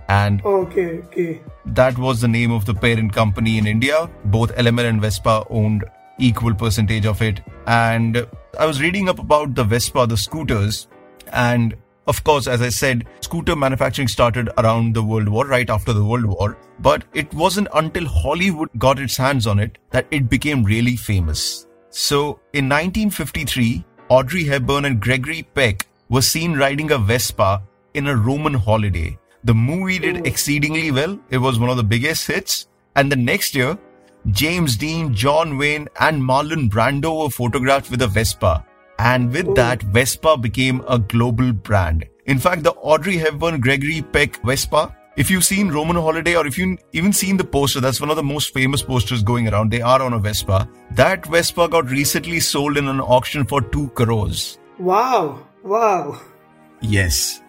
And 0.10 0.44
Okay, 0.46 1.00
okay. 1.06 1.42
that 1.66 1.98
was 1.98 2.22
the 2.22 2.28
name 2.28 2.52
of 2.52 2.66
the 2.66 2.74
parent 2.74 3.14
company 3.14 3.58
in 3.58 3.66
India. 3.66 4.10
Both 4.26 4.56
LML 4.56 4.86
and 4.90 5.02
Vespa 5.02 5.46
owned 5.50 5.86
equal 6.20 6.54
percentage 6.54 7.06
of 7.06 7.22
it. 7.22 7.42
And 7.66 8.28
I 8.60 8.66
was 8.66 8.82
reading 8.82 9.10
up 9.10 9.20
about 9.20 9.56
the 9.56 9.64
Vespa, 9.64 10.06
the 10.06 10.18
scooters, 10.18 10.88
and 11.32 11.76
of 12.08 12.24
course, 12.24 12.48
as 12.48 12.62
I 12.62 12.70
said, 12.70 13.06
scooter 13.22 13.56
manufacturing 13.56 14.08
started 14.08 14.50
around 14.58 14.96
the 14.96 15.04
World 15.04 15.30
War, 15.30 15.46
right 15.46 15.70
after 15.70 15.94
the 15.94 16.04
World 16.04 16.26
War. 16.26 16.58
But 16.80 17.04
it 17.14 17.34
wasn't 17.34 17.68
until 17.74 18.08
Hollywood 18.08 18.70
got 18.78 19.00
its 19.00 19.18
hands 19.18 19.46
on 19.48 19.60
it 19.60 19.78
that 19.92 20.08
it 20.12 20.30
became 20.30 20.64
really 20.64 20.96
famous. 20.96 21.68
So 21.90 22.40
in 22.54 22.68
1953, 22.70 23.86
Audrey 24.10 24.44
Hepburn 24.46 24.86
and 24.86 25.00
Gregory 25.00 25.44
Peck 25.44 25.88
were 26.10 26.22
seen 26.22 26.58
riding 26.58 26.92
a 26.92 26.98
Vespa 26.98 27.62
in 27.94 28.08
a 28.08 28.16
Roman 28.16 28.54
holiday. 28.54 29.18
The 29.44 29.54
movie 29.54 30.00
did 30.00 30.26
exceedingly 30.26 30.92
well. 30.92 31.20
It 31.30 31.38
was 31.38 31.60
one 31.60 31.70
of 31.70 31.78
the 31.78 31.84
biggest 31.84 32.28
hits. 32.28 32.68
And 32.96 33.12
the 33.12 33.16
next 33.16 33.56
year, 33.56 33.78
James 34.28 34.76
Dean, 34.78 35.14
John 35.14 35.58
Wayne, 35.58 35.88
and 36.00 36.22
Marlon 36.22 36.70
Brando 36.70 37.24
were 37.24 37.30
photographed 37.30 37.90
with 37.90 38.02
a 38.02 38.08
Vespa. 38.08 38.66
And 39.04 39.34
with 39.34 39.48
oh. 39.48 39.54
that, 39.56 39.82
Vespa 39.82 40.38
became 40.38 40.84
a 40.88 41.00
global 41.00 41.54
brand. 41.54 42.06
In 42.28 42.38
fact, 42.38 42.62
the 42.62 42.74
Audrey 42.74 43.18
Hepburn 43.18 43.60
Gregory 43.60 44.04
Peck 44.04 44.40
Vespa, 44.44 44.96
if 45.18 45.32
you've 45.32 45.44
seen 45.44 45.70
Roman 45.70 45.96
Holiday 45.96 46.36
or 46.36 46.46
if 46.46 46.56
you've 46.56 46.78
even 46.94 47.12
seen 47.12 47.36
the 47.36 47.44
poster, 47.44 47.80
that's 47.80 48.00
one 48.00 48.12
of 48.12 48.16
the 48.16 48.22
most 48.22 48.54
famous 48.54 48.84
posters 48.84 49.24
going 49.24 49.48
around. 49.48 49.72
They 49.72 49.82
are 49.82 50.04
on 50.04 50.14
a 50.14 50.20
Vespa. 50.20 50.70
That 50.92 51.26
Vespa 51.26 51.68
got 51.68 51.90
recently 51.90 52.40
sold 52.40 52.78
in 52.78 52.88
an 52.88 53.02
auction 53.02 53.44
for 53.44 53.60
2 53.60 53.88
crores. 53.90 54.60
Wow, 54.78 55.48
wow. 55.64 56.22
Yes. 56.82 57.42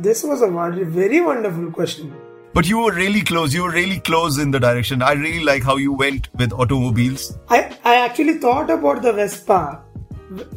This 0.00 0.24
was 0.24 0.42
a 0.42 0.48
very 0.84 1.20
wonderful 1.20 1.70
question. 1.70 2.12
But 2.52 2.66
you 2.66 2.78
were 2.78 2.92
really 2.92 3.22
close. 3.22 3.54
You 3.54 3.62
were 3.62 3.70
really 3.70 4.00
close 4.00 4.38
in 4.38 4.50
the 4.50 4.58
direction. 4.58 5.02
I 5.02 5.12
really 5.12 5.44
like 5.44 5.62
how 5.62 5.76
you 5.76 5.92
went 5.92 6.30
with 6.34 6.52
automobiles. 6.52 7.38
I, 7.48 7.76
I 7.84 7.94
actually 7.96 8.38
thought 8.38 8.70
about 8.70 9.02
the 9.02 9.12
Vespa 9.12 9.85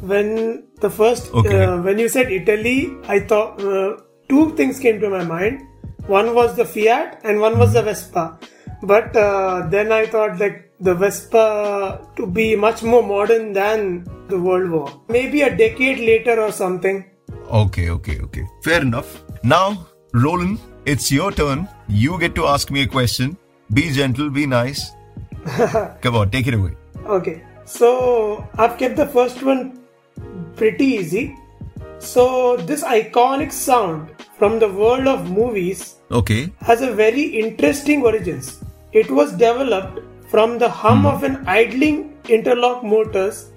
when 0.00 0.64
the 0.80 0.90
first 0.90 1.32
Okay. 1.34 1.64
uh, 1.64 1.80
when 1.82 1.98
you 1.98 2.08
said 2.08 2.30
Italy. 2.32 2.92
I 3.08 3.20
thought 3.20 3.60
uh, 3.62 3.96
two 4.28 4.54
things 4.56 4.78
came 4.78 5.00
to 5.00 5.10
my 5.10 5.24
mind. 5.24 5.62
One 6.06 6.34
was 6.34 6.56
the 6.56 6.64
Fiat 6.64 7.20
and 7.24 7.40
one 7.40 7.58
was 7.58 7.72
the 7.72 7.82
Vespa. 7.82 8.38
But 8.82 9.14
uh, 9.16 9.66
then 9.68 9.92
I 9.92 10.06
thought 10.06 10.38
like 10.38 10.72
the 10.80 10.94
Vespa 10.94 12.00
to 12.16 12.26
be 12.26 12.56
much 12.56 12.82
more 12.82 13.02
modern 13.02 13.52
than 13.52 14.06
the 14.28 14.40
World 14.40 14.70
War. 14.70 15.02
Maybe 15.08 15.42
a 15.42 15.54
decade 15.54 15.98
later 15.98 16.40
or 16.40 16.50
something. 16.52 17.04
Okay, 17.50 17.90
okay, 17.90 18.18
okay. 18.20 18.44
Fair 18.62 18.80
enough. 18.80 19.22
Now, 19.42 19.86
Rolan, 20.14 20.58
it's 20.86 21.12
your 21.12 21.30
turn. 21.32 21.68
You 21.88 22.18
get 22.18 22.34
to 22.36 22.46
ask 22.46 22.70
me 22.70 22.82
a 22.82 22.86
question. 22.86 23.36
Be 23.72 23.90
gentle, 23.92 24.30
be 24.30 24.46
nice. 24.46 24.92
Come 26.00 26.16
on, 26.16 26.30
take 26.30 26.46
it 26.46 26.54
away. 26.54 26.72
Okay, 27.06 27.42
so 27.70 28.48
I've 28.58 28.76
kept 28.78 28.96
the 28.96 29.06
first 29.06 29.42
one 29.42 29.80
pretty 30.56 30.84
easy. 30.84 31.36
So, 31.98 32.56
this 32.56 32.82
iconic 32.82 33.52
sound 33.52 34.10
from 34.38 34.58
the 34.58 34.68
world 34.68 35.06
of 35.06 35.30
movies 35.30 35.96
Okay. 36.10 36.50
has 36.60 36.80
a 36.80 36.92
very 36.92 37.24
interesting 37.42 38.02
origins. 38.02 38.64
It 38.92 39.10
was 39.10 39.32
developed 39.32 40.00
from 40.30 40.58
the 40.58 40.68
hum 40.68 41.00
hmm. 41.00 41.06
of 41.06 41.22
an 41.22 41.44
idling 41.46 42.16
interlock 42.28 42.82
motors 42.82 43.50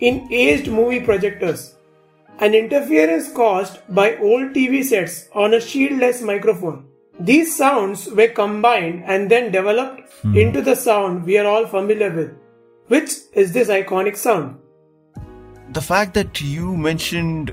in 0.00 0.26
aged 0.32 0.68
movie 0.68 1.00
projectors. 1.00 1.76
An 2.38 2.54
interference 2.54 3.30
caused 3.32 3.80
by 3.88 4.16
old 4.16 4.54
TV 4.54 4.82
sets 4.82 5.28
on 5.34 5.54
a 5.54 5.58
shieldless 5.58 6.22
microphone. 6.22 6.86
These 7.20 7.56
sounds 7.56 8.08
were 8.08 8.28
combined 8.28 9.04
and 9.06 9.30
then 9.30 9.52
developed 9.52 10.12
hmm. 10.22 10.36
into 10.36 10.62
the 10.62 10.74
sound 10.74 11.24
we 11.24 11.36
are 11.38 11.46
all 11.46 11.66
familiar 11.66 12.10
with. 12.10 12.39
Which 12.90 13.10
is 13.32 13.52
this 13.52 13.68
iconic 13.68 14.16
sound? 14.16 14.56
The 15.72 15.80
fact 15.80 16.14
that 16.14 16.40
you 16.40 16.76
mentioned 16.76 17.52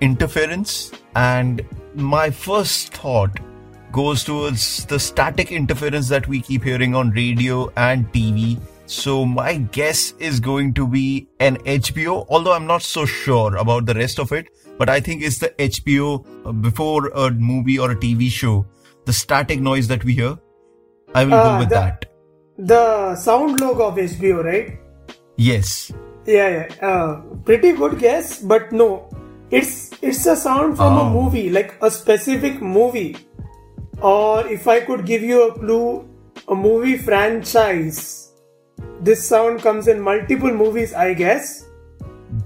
interference, 0.00 0.90
and 1.14 1.60
my 1.94 2.30
first 2.30 2.94
thought 2.94 3.40
goes 3.92 4.24
towards 4.24 4.86
the 4.86 4.98
static 4.98 5.52
interference 5.52 6.08
that 6.08 6.26
we 6.26 6.40
keep 6.40 6.64
hearing 6.64 6.94
on 6.94 7.10
radio 7.10 7.70
and 7.76 8.10
TV. 8.12 8.58
So, 8.86 9.24
my 9.26 9.56
guess 9.80 10.12
is 10.18 10.40
going 10.40 10.72
to 10.74 10.86
be 10.86 11.28
an 11.40 11.56
HBO, 11.64 12.26
although 12.30 12.52
I'm 12.54 12.66
not 12.66 12.82
so 12.82 13.04
sure 13.06 13.56
about 13.56 13.86
the 13.86 13.94
rest 13.94 14.18
of 14.18 14.32
it. 14.32 14.48
But 14.78 14.88
I 14.88 14.98
think 15.00 15.22
it's 15.22 15.38
the 15.38 15.50
HBO 15.58 16.24
uh, 16.46 16.52
before 16.52 17.08
a 17.08 17.30
movie 17.30 17.78
or 17.78 17.90
a 17.92 17.96
TV 17.96 18.30
show, 18.30 18.66
the 19.04 19.12
static 19.12 19.60
noise 19.60 19.88
that 19.88 20.04
we 20.04 20.14
hear. 20.14 20.38
I 21.14 21.24
will 21.24 21.34
Ah, 21.34 21.44
go 21.52 21.58
with 21.60 21.68
the- 21.68 21.74
that. 21.76 22.06
The 22.58 23.16
sound 23.16 23.60
logo 23.60 23.88
of 23.88 23.96
HBO, 23.96 24.44
right? 24.44 24.78
Yes. 25.36 25.92
Yeah, 26.26 26.48
yeah. 26.48 26.88
Uh, 26.88 27.20
pretty 27.44 27.72
good 27.72 27.98
guess, 27.98 28.40
but 28.40 28.72
no. 28.72 29.08
It's 29.50 29.90
it's 30.02 30.24
a 30.26 30.36
sound 30.36 30.76
from 30.76 30.96
a 30.96 31.02
Oh. 31.02 31.10
movie, 31.10 31.50
like 31.50 31.74
a 31.82 31.90
specific 31.90 32.60
movie. 32.62 33.16
Or 34.00 34.46
if 34.46 34.66
I 34.68 34.80
could 34.80 35.04
give 35.06 35.22
you 35.22 35.48
a 35.48 35.52
clue, 35.58 36.08
a 36.48 36.54
movie 36.54 36.96
franchise. 36.98 38.32
This 39.00 39.26
sound 39.26 39.60
comes 39.62 39.86
in 39.88 40.00
multiple 40.00 40.52
movies, 40.52 40.94
I 40.94 41.14
guess. 41.14 41.52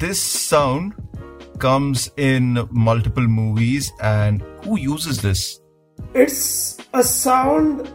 this 0.00 0.20
sound 0.20 0.92
comes 1.64 2.02
in 2.24 2.58
multiple 2.70 3.26
movies 3.36 3.86
and 4.08 4.42
who 4.64 4.76
uses 4.78 5.20
this 5.22 5.44
It's 6.22 6.76
a 6.92 7.02
sound 7.02 7.88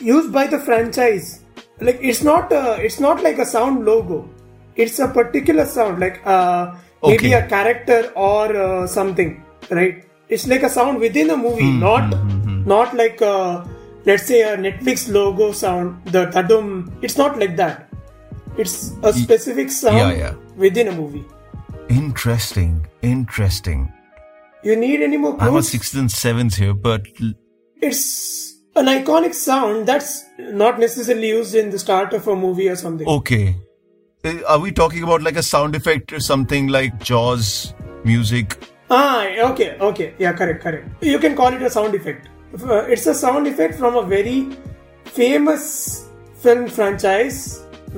used 0.00 0.32
by 0.36 0.46
the 0.54 0.58
franchise. 0.68 1.43
Like 1.80 1.98
it's 2.00 2.22
not 2.22 2.52
a, 2.52 2.80
it's 2.84 3.00
not 3.00 3.22
like 3.22 3.38
a 3.38 3.46
sound 3.46 3.84
logo. 3.84 4.28
It's 4.76 4.98
a 4.98 5.08
particular 5.08 5.64
sound, 5.66 6.00
like 6.00 6.20
uh, 6.26 6.74
maybe 7.02 7.14
Okay. 7.28 7.32
a 7.34 7.46
character 7.46 8.12
or 8.16 8.56
uh, 8.56 8.86
something, 8.86 9.44
right? 9.70 10.04
It's 10.28 10.46
like 10.48 10.62
a 10.62 10.68
sound 10.68 10.98
within 10.98 11.30
a 11.30 11.36
movie, 11.36 11.70
Hmm, 11.70 11.80
not 11.80 12.14
not 12.66 12.94
like 12.94 13.20
a, 13.20 13.68
let's 14.04 14.26
say 14.26 14.42
a 14.42 14.56
Netflix 14.56 15.10
logo 15.12 15.52
sound. 15.52 16.04
The 16.06 16.26
tadum. 16.26 16.92
It's 17.02 17.16
not 17.18 17.38
like 17.38 17.56
that. 17.56 17.88
It's 18.56 18.92
a 19.02 19.12
specific 19.12 19.70
sound 19.70 19.98
yeah, 19.98 20.12
yeah. 20.12 20.34
within 20.56 20.88
a 20.88 20.92
movie. 20.92 21.24
interesting 21.88 22.86
interesting 23.02 23.80
You 24.62 24.74
need 24.76 25.02
any 25.02 25.16
more 25.22 25.32
clues? 25.36 25.48
i'm 25.48 25.56
a 25.56 25.62
sixth 25.62 25.94
and 26.02 26.10
seventh 26.10 26.54
here 26.56 26.72
but 26.72 27.02
l- 27.22 27.34
It's 27.88 28.53
an 28.76 28.86
iconic 28.86 29.34
sound 29.34 29.86
that's 29.86 30.24
not 30.38 30.78
necessarily 30.78 31.28
used 31.28 31.54
in 31.54 31.70
the 31.70 31.78
start 31.78 32.12
of 32.12 32.26
a 32.28 32.36
movie 32.36 32.68
or 32.68 32.76
something. 32.76 33.06
okay 33.18 33.44
Uh, 34.28 34.30
are 34.52 34.58
we 34.64 34.70
talking 34.76 35.02
about 35.06 35.22
like 35.24 35.36
a 35.40 35.42
sound 35.46 35.74
effect 35.78 36.12
or 36.18 36.20
something 36.26 36.68
like 36.74 36.92
jaws 37.08 37.48
music 38.10 38.54
Ah, 38.90 39.26
okay, 39.50 39.66
okay. 39.88 40.06
Yeah, 40.22 40.32
correct, 40.38 40.62
correct. 40.62 41.04
You 41.10 41.18
can 41.18 41.34
call 41.36 41.54
it 41.58 41.62
a 41.62 41.70
sound 41.74 41.94
effect. 41.98 42.28
Uh, 42.62 42.80
It's 42.94 43.06
a 43.12 43.14
sound 43.20 43.46
effect 43.50 43.74
from 43.82 43.96
a 44.00 44.02
very 44.10 44.34
famous 45.04 45.64
film 46.42 46.66
franchise 46.68 47.38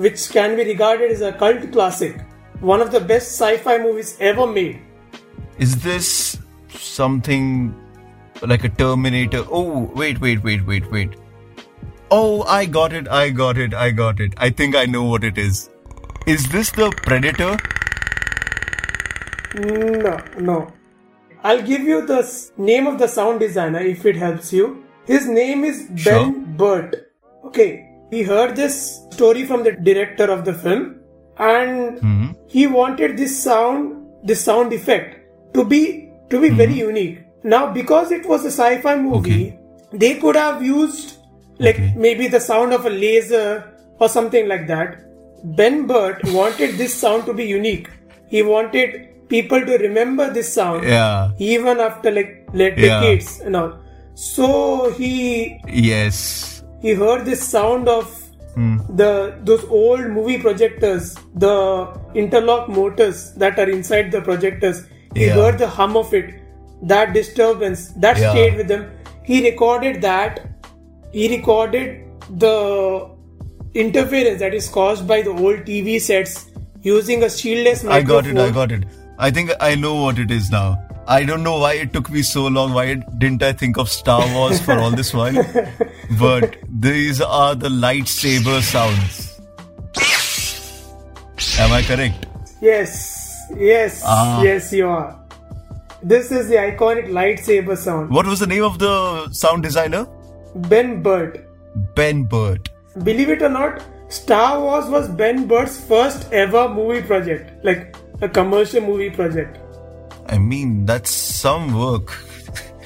which 0.05 0.31
can 0.37 0.55
be 0.61 0.65
regarded 0.69 1.11
as 1.17 1.23
a 1.31 1.33
cult 1.33 1.67
classic. 1.73 2.21
One 2.61 2.81
of 2.81 2.93
the 2.93 3.01
best 3.01 3.33
sci 3.41 3.57
fi 3.67 3.79
movies 3.87 4.17
ever 4.21 4.47
made. 4.47 4.79
is 5.59 5.75
this 5.89 6.09
something 6.79 7.45
like 8.43 8.65
a 8.65 8.69
terminator 8.69 9.45
oh 9.51 9.91
wait 9.95 10.21
wait 10.21 10.43
wait 10.43 10.67
wait 10.67 10.91
wait 10.91 11.17
oh 12.11 12.43
i 12.43 12.65
got 12.65 12.93
it 12.93 13.09
i 13.09 13.31
got 13.31 13.59
it 13.59 13.75
i 13.75 13.91
got 13.91 14.21
it 14.21 14.35
i 14.37 14.51
think 14.51 14.77
i 14.77 14.85
know 14.85 15.05
what 15.05 15.25
it 15.25 15.39
is 15.39 15.71
is 16.27 16.49
this 16.49 16.71
the 16.71 16.91
predator 17.03 17.57
No, 19.57 20.19
no. 20.39 20.73
I'll 21.43 21.63
give 21.63 21.83
you 21.83 22.07
the 22.07 22.51
name 22.57 22.87
of 22.87 22.99
the 22.99 23.09
sound 23.09 23.41
designer 23.41 23.81
if 23.81 24.05
it 24.05 24.17
helps 24.17 24.53
you. 24.53 24.85
His 25.07 25.27
name 25.27 25.65
is 25.65 25.89
Sure. 25.97 26.13
Ben 26.13 26.57
Burtt. 26.57 26.95
Okay, 27.45 27.89
he 28.11 28.23
heard 28.23 28.57
this 28.57 29.01
story 29.13 29.45
from 29.47 29.63
the 29.63 29.73
director 29.73 30.31
of 30.31 30.45
the 30.45 30.53
film 30.53 31.01
and 31.39 31.99
hmm. 32.01 32.27
he 32.49 32.67
wanted 32.67 33.17
this 33.17 33.43
sound, 33.43 34.07
this 34.25 34.45
sound 34.45 34.73
effect 34.73 35.55
to 35.55 35.65
be 35.65 36.11
to 36.31 36.41
be 36.41 36.51
very 36.51 36.73
hmm. 36.73 36.89
unique. 36.89 37.26
Now, 37.55 37.63
because 37.73 38.13
it 38.19 38.27
was 38.35 38.45
a 38.45 38.51
sci-fi 38.51 38.97
movie, 38.97 39.57
they 40.05 40.15
could 40.23 40.37
have 40.43 40.63
used 40.69 41.13
like 41.67 41.77
Okay. 41.81 41.93
maybe 42.05 42.29
the 42.37 42.41
sound 42.47 42.73
of 42.77 42.87
a 42.91 42.91
laser 43.03 43.49
or 44.01 44.09
something 44.15 44.49
like 44.53 44.67
that. 44.71 44.97
Ben 45.59 45.87
Burtt 45.91 46.25
wanted 46.39 46.77
this 46.81 46.95
sound 47.03 47.25
to 47.27 47.35
be 47.41 47.45
unique. 47.51 47.89
He 48.35 48.43
wanted 48.43 48.97
people 49.29 49.65
to 49.69 49.77
remember 49.83 50.25
this 50.35 50.51
sound 50.57 50.85
yeah 50.89 51.31
even 51.53 51.81
after 51.87 52.11
like 52.19 52.29
late 52.61 52.77
Yeah. 52.79 53.01
decades 53.01 53.31
and 53.45 53.57
all. 53.61 53.73
So 54.25 54.49
he 54.99 55.15
yes 55.87 56.19
he 56.85 56.95
heard 57.03 57.25
this 57.31 57.43
sound 57.57 57.89
of 57.97 58.13
Hmm. 58.59 58.77
the 59.01 59.09
those 59.49 59.65
old 59.79 60.05
movie 60.19 60.37
projectors, 60.45 61.09
the 61.47 61.55
interlock 62.25 62.69
motors 62.77 63.19
that 63.45 63.59
are 63.65 63.69
inside 63.79 64.13
the 64.19 64.21
projectors. 64.29 64.79
He 65.15 65.27
Yeah. 65.27 65.35
heard 65.41 65.59
the 65.65 65.69
hum 65.79 65.97
of 66.03 66.15
it, 66.21 66.31
that 66.93 67.13
disturbance 67.19 67.89
that 68.07 68.19
Yeah. 68.25 68.31
stayed 68.33 68.57
with 68.63 68.71
him. 68.77 68.85
he 69.29 69.39
recorded 69.45 70.01
that. 70.03 70.37
He 71.13 71.29
recorded 71.31 71.95
the 72.43 72.51
interference 73.85 74.39
that 74.43 74.55
is 74.59 74.69
caused 74.77 75.07
by 75.13 75.17
the 75.29 75.31
old 75.47 75.65
TV 75.71 75.97
sets 76.05 76.37
using 76.83 77.23
a 77.29 77.31
shieldless 77.37 77.83
microphone. 77.85 77.95
I 77.97 78.03
got 78.13 78.27
it. 78.27 78.39
I 78.45 78.51
got 78.59 78.73
it. 78.77 78.85
I 79.19 79.31
think 79.39 79.51
I 79.69 79.75
know 79.87 79.95
what 80.03 80.19
it 80.27 80.31
is 80.37 80.51
now. 80.53 80.67
I 81.09 81.19
don't 81.31 81.43
know 81.49 81.57
why 81.65 81.73
it 81.87 81.93
took 81.97 82.09
me 82.11 82.23
so 82.23 82.47
long. 82.59 82.73
Why 82.79 82.87
didn't 83.25 83.43
I 83.43 83.53
think 83.65 83.77
of 83.85 83.89
Star 83.97 84.23
Wars 84.37 84.61
for 84.69 84.79
all 84.79 84.91
this 85.03 85.13
while? 85.23 85.43
But 86.23 86.57
these 86.87 87.21
are 87.43 87.55
the 87.67 87.69
lightsaber 87.85 88.57
sounds. 88.73 89.21
Am 91.59 91.73
I 91.73 91.83
correct? 91.83 92.27
Yes, 92.61 92.97
yes, 93.57 94.03
Ah. 94.05 94.43
yes, 94.43 94.73
you 94.73 94.89
are. 94.89 95.09
This 96.03 96.31
is 96.31 96.49
the 96.49 96.57
iconic 96.57 97.09
lightsaber 97.09 97.77
sound. 97.77 98.11
What 98.11 98.27
was 98.27 98.41
the 98.41 98.47
name 98.47 98.65
of 98.65 98.79
the 98.79 99.29
sound 99.33 99.63
designer? 99.63 100.07
Ben 100.55 101.03
Burtt. 101.03 101.47
Ben 101.95 102.25
Burtt. 102.25 102.69
Believe 103.03 103.31
it 103.31 103.43
or 103.43 103.49
not, 103.49 103.83
Star 104.09 104.61
Wars 104.61 104.87
was 104.87 105.09
Ben 105.09 105.47
Burtt's 105.47 105.81
first 105.81 106.33
ever 106.33 106.69
movie 106.69 107.03
project, 107.03 107.65
like 107.65 107.97
a 108.21 108.29
commercial 108.29 108.81
movie 108.81 109.11
project. 109.11 109.59
I 110.27 110.39
mean, 110.39 110.87
that's 110.87 111.11
some 111.11 111.75
work. 111.75 112.17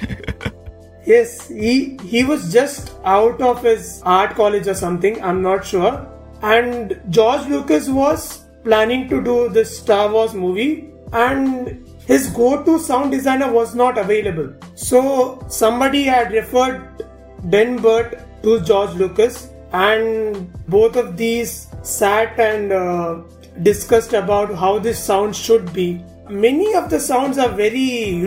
Yes, 1.06 1.48
he 1.48 1.96
he 2.04 2.24
was 2.24 2.52
just 2.52 2.92
out 3.04 3.40
of 3.40 3.62
his 3.64 4.02
art 4.04 4.34
college 4.36 4.68
or 4.68 4.74
something. 4.74 5.20
I'm 5.22 5.40
not 5.42 5.64
sure. 5.64 6.06
And 6.42 7.00
George 7.08 7.46
Lucas 7.48 7.88
was 7.88 8.44
planning 8.64 9.08
to 9.08 9.22
do 9.22 9.48
this 9.48 9.78
Star 9.78 10.12
Wars 10.12 10.34
movie, 10.34 10.90
and 11.12 11.89
his 12.10 12.28
go-to 12.38 12.78
sound 12.78 13.10
designer 13.12 13.50
was 13.52 13.74
not 13.74 13.98
available. 13.98 14.48
So 14.74 15.00
somebody 15.48 16.02
had 16.04 16.32
referred 16.32 17.04
Ben 17.44 17.76
Burtt 17.80 18.18
to 18.42 18.60
George 18.60 18.94
Lucas, 19.02 19.50
and 19.72 20.52
both 20.68 20.96
of 20.96 21.16
these 21.16 21.68
sat 21.82 22.38
and 22.40 22.72
uh, 22.72 23.22
discussed 23.62 24.12
about 24.12 24.54
how 24.54 24.78
this 24.78 25.02
sound 25.02 25.36
should 25.36 25.72
be. 25.72 26.04
Many 26.28 26.74
of 26.74 26.90
the 26.90 26.98
sounds 27.00 27.38
are 27.38 27.48
very 27.50 27.78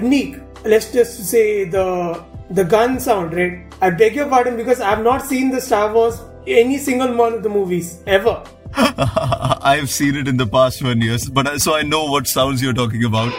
unique. 0.01 0.37
Let's 0.63 0.91
just 0.93 1.25
say 1.25 1.65
the 1.65 2.23
the 2.49 2.63
gun 2.63 2.99
sound, 2.99 3.33
right? 3.33 3.73
I 3.81 3.89
beg 3.89 4.15
your 4.15 4.27
pardon 4.29 4.55
because 4.57 4.79
I 4.79 4.89
have 4.91 5.03
not 5.03 5.25
seen 5.25 5.49
the 5.51 5.59
Star 5.61 5.93
Wars 5.93 6.21
any 6.47 6.77
single 6.77 7.15
one 7.15 7.33
of 7.33 7.43
the 7.43 7.49
movies 7.49 8.01
ever. 8.07 8.43
I've 8.75 9.89
seen 9.89 10.15
it 10.15 10.27
in 10.27 10.37
the 10.37 10.47
past 10.47 10.83
one 10.83 11.01
years, 11.01 11.29
but 11.29 11.47
I- 11.47 11.57
so 11.57 11.75
I 11.75 11.83
know 11.83 12.05
what 12.05 12.27
sounds 12.27 12.61
you're 12.61 12.73
talking 12.73 13.03
about. 13.03 13.31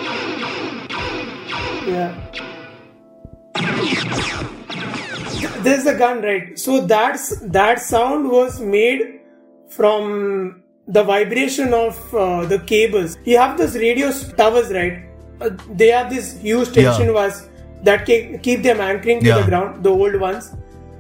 Yeah. 1.86 2.14
There's 5.62 5.86
a 5.86 5.96
gun, 5.96 6.22
right? 6.22 6.58
So 6.58 6.80
that's 6.86 7.38
that 7.58 7.80
sound 7.80 8.28
was 8.30 8.60
made 8.60 9.20
from 9.68 10.62
the 10.86 11.02
vibration 11.02 11.72
of 11.72 12.14
uh, 12.14 12.44
the 12.46 12.58
cables. 12.60 13.16
You 13.24 13.38
have 13.38 13.56
those 13.58 13.74
radio 13.74 14.12
towers, 14.42 14.70
right? 14.72 15.02
Uh, 15.40 15.50
they 15.82 15.88
have 15.88 16.10
these 16.10 16.32
huge 16.40 16.72
tension 16.72 17.06
Yeah. 17.06 17.12
wires 17.18 17.48
that 17.82 18.04
ke- 18.10 18.42
keep 18.42 18.62
them 18.62 18.80
anchoring 18.80 19.20
to 19.20 19.26
Yeah. 19.30 19.40
the 19.40 19.48
ground, 19.50 19.82
the 19.84 19.90
old 19.90 20.20
ones. 20.20 20.50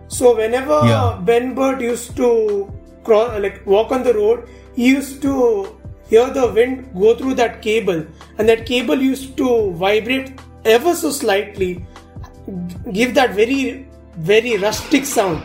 So 0.08 0.34
whenever 0.36 0.80
Yeah. 0.92 1.18
Ben 1.30 1.54
Burtt 1.54 1.80
used 1.80 2.16
to 2.22 2.30
cross, 3.04 3.38
like 3.46 3.60
walk 3.66 3.92
on 3.98 4.02
the 4.08 4.14
road, 4.14 4.48
he 4.76 4.88
used 4.88 5.20
to 5.22 5.36
hear 6.08 6.26
the 6.40 6.46
wind 6.56 6.88
go 7.04 7.14
through 7.20 7.34
that 7.42 7.60
cable, 7.68 8.02
and 8.38 8.48
that 8.48 8.66
cable 8.72 9.06
used 9.10 9.36
to 9.42 9.52
vibrate 9.84 10.32
ever 10.64 10.94
so 10.94 11.10
slightly, 11.10 11.84
give 12.92 13.14
that 13.14 13.34
very, 13.34 13.86
very 14.16 14.56
rustic 14.56 15.04
sound. 15.04 15.42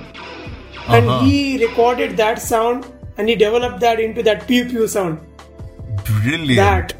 And 0.88 1.08
Uh-huh. 1.08 1.24
he 1.26 1.64
recorded 1.66 2.18
that 2.18 2.42
sound, 2.42 2.86
and 3.18 3.30
he 3.30 3.36
developed 3.36 3.80
that 3.82 4.00
into 4.00 4.24
that 4.24 4.48
pew 4.48 4.66
pew 4.66 4.88
sound. 4.88 5.20
Brilliant. 6.06 6.56
That 6.58 6.94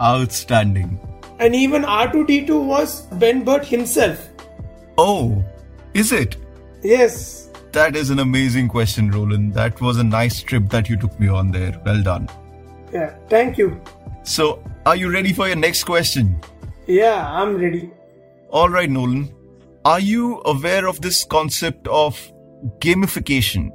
Outstanding. 0.00 0.98
and 1.40 1.54
even 1.54 1.84
R2D2 1.84 2.60
was 2.66 3.02
Ben 3.24 3.44
Burtt 3.44 3.64
himself. 3.64 4.18
Oh, 4.96 5.44
is 5.94 6.12
it? 6.12 6.36
Yes, 6.82 7.34
That 7.72 7.96
is 7.96 8.08
an 8.10 8.18
amazing 8.20 8.68
question, 8.72 9.10
Rolan. 9.14 9.52
That 9.52 9.80
was 9.86 9.98
a 9.98 10.04
nice 10.04 10.42
trip 10.42 10.68
that 10.70 10.88
you 10.88 10.96
took 10.96 11.18
me 11.20 11.28
on 11.28 11.50
there. 11.56 11.78
Well 11.84 12.02
done. 12.02 12.28
yeah. 12.92 13.10
Thank 13.32 13.58
you. 13.58 13.66
So, 14.22 14.46
are 14.86 14.96
you 14.96 15.10
ready 15.12 15.32
for 15.34 15.46
your 15.48 15.56
next 15.64 15.84
question? 15.84 16.30
Yeah, 16.88 17.30
I'm 17.30 17.56
ready. 17.56 17.90
All 18.50 18.68
right, 18.70 18.88
Nolan. 18.88 19.34
Are 19.84 20.00
you 20.00 20.40
aware 20.46 20.88
of 20.88 21.00
this 21.00 21.24
concept 21.24 21.86
of 21.88 22.18
gamification? 22.80 23.70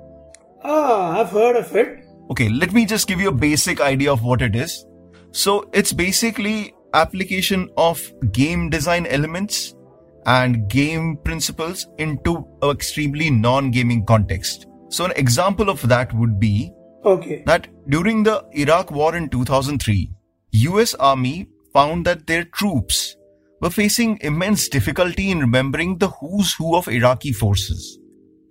Ah, 0.63 1.19
I've 1.19 1.29
heard 1.29 1.55
of 1.55 1.75
it. 1.75 1.99
Okay, 2.31 2.49
let 2.49 2.73
me 2.73 2.85
just 2.85 3.07
give 3.07 3.21
you 3.21 3.29
a 3.29 3.39
basic 3.43 3.81
idea 3.81 4.11
of 4.11 4.23
what 4.23 4.41
it 4.41 4.55
is. 4.55 4.85
So, 5.31 5.69
it's 5.73 5.93
basically 5.93 6.73
application 6.93 7.69
of 7.77 8.01
game 8.31 8.69
design 8.69 9.05
elements 9.05 9.75
and 10.25 10.67
game 10.67 11.17
principles 11.17 11.87
into 11.97 12.47
an 12.61 12.71
extremely 12.71 13.29
non-gaming 13.29 14.05
context. 14.05 14.67
So, 14.89 15.05
an 15.05 15.13
example 15.15 15.69
of 15.69 15.87
that 15.87 16.13
would 16.13 16.39
be 16.39 16.71
Okay. 17.05 17.43
that 17.45 17.67
during 17.89 18.23
the 18.23 18.43
Iraq 18.53 18.89
war 18.91 19.15
in 19.15 19.29
2003, 19.29 20.09
US 20.51 20.93
Army 20.95 21.47
found 21.73 22.05
that 22.05 22.27
their 22.27 22.43
troops 22.43 23.15
were 23.59 23.69
facing 23.69 24.19
immense 24.21 24.67
difficulty 24.67 25.31
in 25.31 25.39
remembering 25.39 25.97
the 25.97 26.09
who's 26.09 26.53
who 26.53 26.75
of 26.75 26.87
Iraqi 26.87 27.33
forces. 27.33 27.97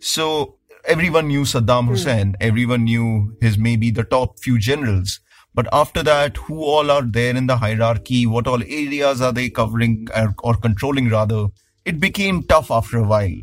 So 0.01 0.57
everyone 0.85 1.29
knew 1.29 1.43
Saddam 1.43 1.85
hmm. 1.85 1.91
Hussein, 1.91 2.37
everyone 2.41 2.85
knew 2.85 3.37
his 3.41 3.59
maybe 3.59 3.91
the 3.91 4.05
top 4.05 4.39
few 4.41 4.59
generals. 4.59 5.21
But 5.55 5.69
after 5.73 6.03
that, 6.03 6.39
who 6.39 6.63
all 6.63 6.91
are 6.91 7.03
there 7.03 7.37
in 7.37 7.47
the 7.47 7.59
hierarchy? 7.59 8.27
What 8.27 8.47
all 8.47 8.63
areas 8.63 9.21
are 9.21 9.33
they 9.33 9.51
covering 9.51 10.09
or, 10.17 10.35
or 10.43 10.55
controlling 10.55 11.11
rather? 11.11 11.49
It 11.85 12.01
became 12.01 12.43
tough 12.45 12.71
after 12.71 12.99
a 12.99 13.03
while. 13.07 13.37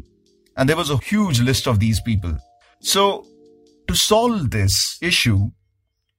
And 0.58 0.68
there 0.68 0.76
was 0.76 0.90
a 0.90 0.98
huge 0.98 1.40
list 1.40 1.68
of 1.68 1.80
these 1.80 2.02
people. 2.02 2.36
So 2.82 3.28
to 3.88 3.96
solve 3.96 4.50
this 4.50 4.98
issue, 5.02 5.52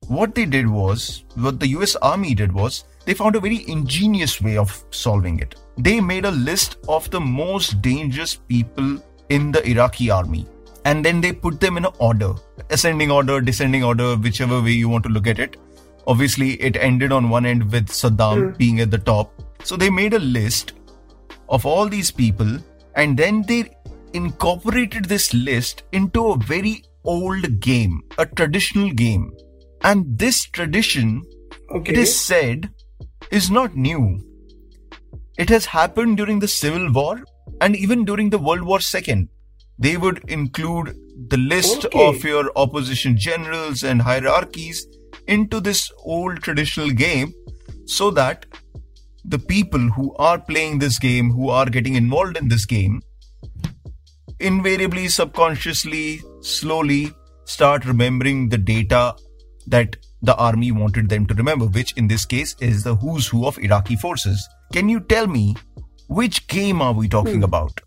what 0.07 0.35
they 0.35 0.47
did 0.47 0.69
was, 0.69 1.25
what 1.35 1.59
the 1.59 1.69
US 1.69 1.97
Army 1.97 2.35
did 2.35 2.53
was, 2.53 2.85
they 3.11 3.15
found 3.15 3.35
a 3.35 3.41
very 3.41 3.69
ingenious 3.69 4.41
way 4.41 4.57
of 4.57 4.85
solving 4.91 5.41
it. 5.41 5.57
They 5.77 6.01
made 6.01 6.25
a 6.25 6.31
list 6.31 6.77
of 6.89 7.11
the 7.11 7.21
most 7.21 7.83
dangerous 7.83 8.37
people 8.37 9.03
in 9.31 9.51
the 9.51 9.69
Iraqi 9.69 10.11
army. 10.11 10.47
And 10.85 11.05
then 11.05 11.21
they 11.21 11.33
put 11.33 11.59
them 11.61 11.77
in 11.77 11.87
an 11.87 11.93
order 11.99 12.35
ascending 12.71 13.11
order, 13.11 13.41
descending 13.41 13.83
order, 13.83 14.15
whichever 14.15 14.63
way 14.63 14.71
you 14.71 14.89
want 14.89 15.03
to 15.07 15.11
look 15.11 15.27
at 15.27 15.41
it. 15.41 15.57
Obviously, 16.07 16.53
it 16.63 16.77
ended 16.77 17.11
on 17.11 17.29
one 17.31 17.47
end 17.47 17.73
with 17.73 17.89
Saddam 17.89 18.53
hmm. 18.53 18.57
being 18.57 18.79
at 18.79 18.93
the 18.93 18.99
top. 18.99 19.43
So 19.65 19.77
they 19.77 19.91
made 19.91 20.15
a 20.15 20.21
list 20.21 20.75
of 21.49 21.67
all 21.67 21.89
these 21.89 22.13
people 22.13 22.59
and 22.95 23.17
then 23.17 23.43
they 23.43 23.77
incorporated 24.13 25.07
this 25.07 25.35
list 25.35 25.83
into 25.91 26.29
a 26.29 26.37
very 26.37 26.85
old 27.03 27.59
game, 27.59 28.03
a 28.19 28.27
traditional 28.27 28.91
game. 28.91 29.33
And 29.83 30.17
this 30.17 30.45
tradition, 30.45 31.25
Okay. 31.73 31.93
it 31.93 31.99
is 31.99 32.17
said, 32.17 32.71
is 33.31 33.51
not 33.51 33.77
new. 33.77 34.21
It 35.39 35.49
has 35.49 35.67
happened 35.67 36.17
during 36.17 36.39
the 36.41 36.49
Civil 36.49 36.93
War 36.93 37.23
and 37.61 37.77
even 37.77 38.05
during 38.05 38.31
the 38.31 38.39
World 38.39 38.63
War 38.63 38.79
II. 38.95 39.29
They 39.79 39.97
would 39.97 40.25
include 40.29 40.95
the 41.29 41.37
list 41.39 41.87
Okay. 41.87 42.09
of 42.09 42.23
your 42.25 42.51
opposition 42.57 43.17
generals 43.17 43.83
and 43.83 44.03
hierarchies 44.03 44.87
into 45.27 45.61
this 45.61 45.91
old 46.05 46.43
traditional 46.43 46.91
game 46.91 47.33
so 47.87 48.11
that 48.11 48.47
the 49.25 49.39
people 49.39 49.81
who 49.91 50.15
are 50.17 50.39
playing 50.39 50.79
this 50.79 50.99
game, 50.99 51.31
who 51.31 51.49
are 51.51 51.67
getting 51.67 51.95
involved 51.95 52.37
in 52.37 52.49
this 52.49 52.65
game, 52.67 53.01
invariably, 54.39 55.09
subconsciously, 55.09 56.21
slowly 56.41 57.11
start 57.45 57.85
remembering 57.85 58.49
the 58.49 58.59
data 58.59 59.15
that 59.67 59.97
the 60.23 60.37
army 60.37 60.71
wanted 60.73 61.09
them 61.09 61.27
to 61.27 61.35
remember, 61.35 61.67
which 61.67 61.93
in 61.97 62.09
this 62.09 62.25
case 62.25 62.55
is 62.61 62.83
the 62.85 62.95
who's 62.97 63.27
who 63.29 63.47
of 63.47 63.59
Iraqi 63.59 63.97
forces. 63.97 64.47
Can 64.73 64.89
you 64.89 65.01
tell 65.01 65.27
me 65.27 65.57
which 66.09 66.47
game 66.49 66.83
are 66.83 66.93
we 66.93 67.09
talking 67.09 67.43
about? 67.43 67.81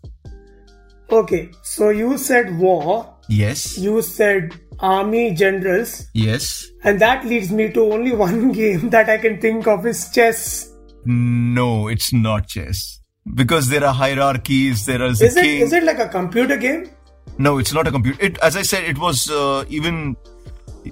Okay. 1.10 1.50
So 1.62 1.90
you 1.90 2.18
said 2.18 2.58
war. 2.58 3.14
Yes. 3.28 3.78
You 3.78 4.02
said 4.02 4.54
army 4.80 5.32
generals. 5.34 6.06
Yes. 6.12 6.66
And 6.82 7.00
that 7.00 7.24
leads 7.24 7.50
me 7.50 7.70
to 7.72 7.92
only 7.92 8.12
one 8.26 8.52
game 8.52 8.90
that 8.90 9.08
I 9.08 9.18
can 9.18 9.40
think 9.40 9.66
of 9.66 9.86
is 9.86 10.10
chess. 10.10 10.70
No, 11.04 11.88
it's 11.88 12.12
not 12.12 12.48
chess. 12.48 13.00
Because 13.34 13.68
there 13.68 13.84
are 13.84 13.94
hierarchies, 13.94 14.84
there 14.86 15.02
is 15.02 15.22
Is 15.22 15.36
it 15.36 15.42
king. 15.42 15.72
it 15.72 15.84
like 15.84 15.98
a 15.98 16.08
computer 16.08 16.56
game? 16.56 16.90
No, 17.38 17.58
it's 17.58 17.72
not 17.72 17.86
a 17.86 17.90
computer. 17.90 18.22
It, 18.22 18.38
as 18.38 18.56
I 18.56 18.62
said, 18.62 18.84
it 18.84 18.98
was 18.98 19.30
uh, 19.30 19.64
even 19.68 20.16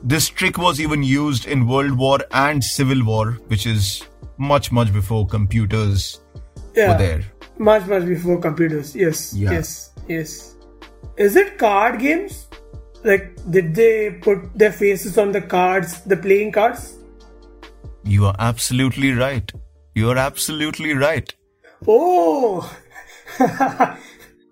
this 0.02 0.28
trick 0.28 0.58
was 0.58 0.80
even 0.80 1.02
used 1.02 1.46
in 1.46 1.66
World 1.68 1.92
War 1.98 2.18
and 2.32 2.62
Civil 2.64 3.04
War, 3.04 3.32
which 3.48 3.66
is 3.66 4.04
much 4.38 4.72
much 4.72 4.92
before 4.92 5.26
computers 5.26 6.20
Yeah. 6.74 6.92
were 6.92 6.98
there. 6.98 7.24
Much, 7.58 7.86
much 7.86 8.06
before 8.06 8.38
computers. 8.40 8.94
Yes, 8.96 9.34
Yeah. 9.34 9.52
yes, 9.52 9.90
yes. 10.08 10.54
Is 11.16 11.36
it 11.36 11.58
card 11.58 12.00
games? 12.00 12.46
Like, 13.04 13.36
did 13.50 13.74
they 13.74 14.10
put 14.10 14.56
their 14.56 14.72
faces 14.72 15.18
on 15.18 15.32
the 15.32 15.40
cards, 15.40 16.00
the 16.02 16.16
playing 16.16 16.52
cards? 16.52 16.94
You 18.04 18.26
are 18.26 18.36
absolutely 18.38 19.12
right. 19.12 19.52
You 19.94 20.10
are 20.10 20.16
absolutely 20.16 20.94
right. 20.94 21.34
Oh, 21.86 22.70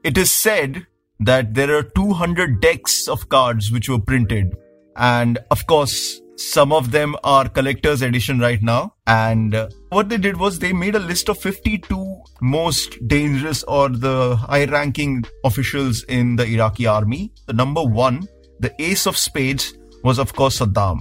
It 0.03 0.17
is 0.19 0.31
said 0.31 0.87
that 1.21 1.55
there 1.55 1.77
are 1.77 1.83
200 1.83 2.61
decks 2.61 3.07
of 3.09 3.29
cards 3.29 3.71
which 3.71 3.89
were 3.89 3.99
printed. 3.99 4.55
And 5.01 5.39
of 5.51 5.67
course, 5.67 6.21
some 6.37 6.73
of 6.73 6.91
them 6.91 7.17
are 7.25 7.49
collector's 7.49 8.03
edition 8.03 8.39
right 8.39 8.63
now. 8.63 8.95
And 9.07 9.55
uh, 9.55 9.69
what 9.89 10.11
they 10.11 10.19
did 10.19 10.37
was 10.37 10.59
they 10.59 10.75
made 10.75 10.95
a 10.95 10.99
list 10.99 11.29
of 11.31 11.39
52 11.39 12.23
most 12.43 12.97
dangerous 13.09 13.63
or 13.65 13.89
the 13.89 14.37
high 14.37 14.67
ranking 14.67 15.25
officials 15.45 16.05
in 16.05 16.37
the 16.37 16.45
Iraqi 16.45 16.87
army. 16.87 17.33
The 17.47 17.55
number 17.55 17.83
one, 17.83 18.29
the 18.61 18.75
ace 18.81 19.07
of 19.07 19.17
spades, 19.17 19.75
was 20.05 20.19
of 20.19 20.35
course 20.35 20.61
Saddam. 20.61 21.01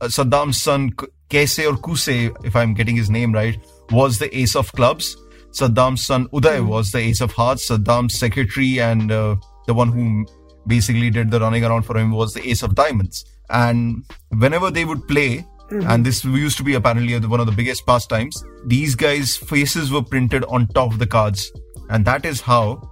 Uh, 0.00 0.06
Saddam's 0.06 0.60
son, 0.60 0.90
K- 0.90 1.06
Kaise 1.30 1.70
or 1.70 1.76
Kuse, 1.76 2.34
if 2.44 2.56
I'm 2.56 2.74
getting 2.74 2.96
his 2.96 3.10
name 3.10 3.32
right, 3.32 3.56
was 3.90 4.18
the 4.18 4.34
ace 4.36 4.56
of 4.56 4.72
clubs. 4.72 5.16
Saddam's 5.50 6.04
son 6.04 6.28
Uday 6.28 6.66
was 6.66 6.92
the 6.92 6.98
ace 6.98 7.20
of 7.20 7.32
hearts. 7.32 7.68
Saddam's 7.68 8.18
secretary 8.18 8.80
and 8.80 9.12
uh, 9.12 9.36
the 9.66 9.74
one 9.74 9.92
who 9.92 10.26
basically 10.66 11.10
did 11.10 11.30
the 11.30 11.40
running 11.40 11.64
around 11.64 11.82
for 11.82 11.96
him 11.96 12.10
was 12.10 12.32
the 12.32 12.46
ace 12.48 12.62
of 12.62 12.74
diamonds. 12.74 13.24
And 13.50 14.04
whenever 14.30 14.70
they 14.70 14.84
would 14.84 15.06
play, 15.06 15.46
mm-hmm. 15.70 15.86
and 15.88 16.04
this 16.04 16.24
used 16.24 16.56
to 16.58 16.64
be 16.64 16.74
apparently 16.74 17.18
one 17.18 17.40
of 17.40 17.46
the 17.46 17.52
biggest 17.52 17.86
pastimes, 17.86 18.42
these 18.66 18.94
guys' 18.94 19.36
faces 19.36 19.90
were 19.90 20.02
printed 20.02 20.44
on 20.44 20.68
top 20.68 20.92
of 20.92 20.98
the 20.98 21.06
cards. 21.06 21.50
And 21.90 22.04
that 22.06 22.24
is 22.24 22.40
how 22.40 22.90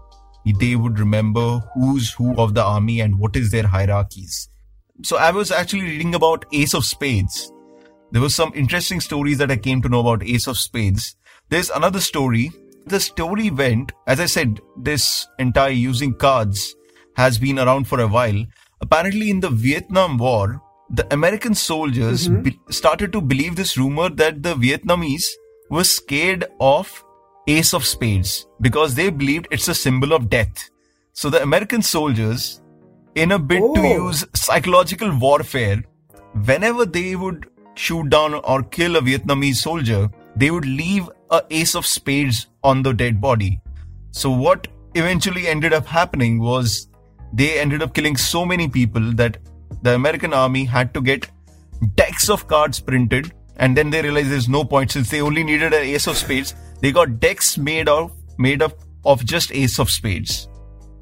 they 0.59 0.77
would 0.77 0.99
remember 0.99 1.61
who's 1.75 2.13
who 2.13 2.35
of 2.37 2.55
the 2.55 2.63
army 2.63 3.01
and 3.01 3.19
what 3.19 3.37
is 3.37 3.51
their 3.51 3.67
hierarchies. 3.67 4.49
So 5.03 5.17
I 5.17 5.31
was 5.31 5.51
actually 5.51 5.83
reading 5.83 6.15
about 6.15 6.45
Ace 6.53 6.75
of 6.75 6.85
Spades. 6.85 7.53
There 8.11 8.21
was 8.21 8.35
some 8.35 8.53
interesting 8.55 9.01
stories 9.01 9.39
that 9.39 9.51
I 9.51 9.57
came 9.57 9.81
to 9.83 9.89
know 9.89 10.01
about 10.01 10.23
Ace 10.23 10.47
of 10.47 10.59
Spades. 10.59 11.17
There's 11.49 11.71
another 11.71 12.01
story. 12.01 12.51
The 12.87 13.01
story 13.01 13.51
went, 13.51 13.93
as 14.07 14.21
I 14.21 14.27
said, 14.27 14.61
this 14.77 15.27
entire 15.39 15.71
using 15.71 16.15
cards 16.15 16.75
has 17.17 17.39
been 17.39 17.59
around 17.59 17.89
for 17.89 18.01
a 18.01 18.09
while. 18.09 18.45
Apparently, 18.83 19.31
in 19.31 19.41
the 19.41 19.49
Vietnam 19.51 20.19
War, 20.19 20.61
the 20.91 21.07
American 21.15 21.55
soldiers 21.55 22.29
mm-hmm. 22.29 22.43
be- 22.43 22.61
started 22.69 23.13
to 23.13 23.21
believe 23.21 23.57
this 23.57 23.79
rumor 23.79 24.09
that 24.11 24.43
the 24.43 24.55
Vietnamese 24.55 25.25
were 25.71 25.85
scared 25.85 26.45
of 26.61 27.05
Ace 27.47 27.73
of 27.73 27.87
Spades 27.87 28.47
because 28.61 28.95
they 28.95 29.09
believed 29.09 29.49
it's 29.51 29.69
a 29.69 29.75
symbol 29.75 30.13
of 30.13 30.29
death. 30.29 30.69
So 31.13 31.31
the 31.31 31.43
American 31.43 31.81
soldiers, 31.83 32.61
in 33.15 33.33
a 33.33 33.39
bid 33.39 33.63
to 33.75 33.81
Oh. 33.81 34.09
use 34.09 34.25
psychological 34.35 35.17
warfare, 35.17 35.83
whenever 36.45 36.85
they 36.85 37.17
would 37.17 37.47
shoot 37.75 38.11
down 38.11 38.35
or 38.35 38.63
kill 38.63 38.97
a 38.97 39.01
Vietnamese 39.01 39.57
soldier, 39.57 40.11
they 40.37 40.51
would 40.51 40.67
leave 40.67 41.09
a 41.31 41.43
ace 41.51 41.75
of 41.75 41.87
spades 41.87 42.47
on 42.63 42.83
the 42.83 42.93
dead 42.93 43.21
body. 43.21 43.61
So 44.11 44.31
what 44.31 44.69
eventually 44.95 45.47
ended 45.49 45.73
up 45.73 45.87
happening 45.87 46.39
was 46.39 46.89
they 47.33 47.59
ended 47.59 47.83
up 47.83 47.95
killing 47.95 48.17
so 48.17 48.45
many 48.45 48.69
people 48.69 49.13
that 49.13 49.39
the 49.83 49.95
American 49.95 50.33
army 50.33 50.65
had 50.65 50.93
to 50.95 51.01
get 51.01 51.29
decks 51.97 52.29
of 52.29 52.47
cards 52.47 52.79
printed 52.81 53.33
and 53.57 53.77
then 53.77 53.91
they 53.91 54.03
realized 54.03 54.31
there's 54.31 54.49
no 54.49 54.65
point 54.65 54.91
since 54.91 55.11
they 55.11 55.21
only 55.21 55.45
needed 55.45 55.73
an 55.73 55.83
ace 55.83 56.07
of 56.07 56.17
spades. 56.17 56.55
They 56.81 56.93
got 56.93 57.21
decks 57.21 57.59
made 57.59 57.89
of 57.89 58.13
made 58.39 58.63
up 58.63 58.79
of 59.05 59.25
just 59.25 59.53
ace 59.53 59.79
of 59.79 59.91
spades. 59.91 60.49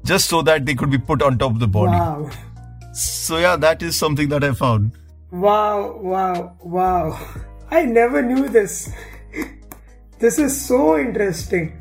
Just 0.03 0.29
so 0.29 0.41
that 0.41 0.65
they 0.65 0.75
could 0.75 0.91
be 0.91 0.97
put 0.97 1.21
on 1.21 1.37
top 1.37 1.51
of 1.51 1.59
the 1.59 1.67
body. 1.67 1.91
wow. 1.91 2.29
So 2.93 3.37
yeah, 3.37 3.55
that 3.55 3.81
is 3.81 3.95
something 3.95 4.29
that 4.29 4.43
I 4.43 4.51
found. 4.51 4.91
Wow, 5.31 5.97
wow, 6.01 6.57
wow. 6.61 7.19
I 7.69 7.83
never 7.85 8.21
knew 8.21 8.49
this. 8.49 8.91
This 10.19 10.37
is 10.37 10.59
so 10.59 10.99
interesting. 10.99 11.79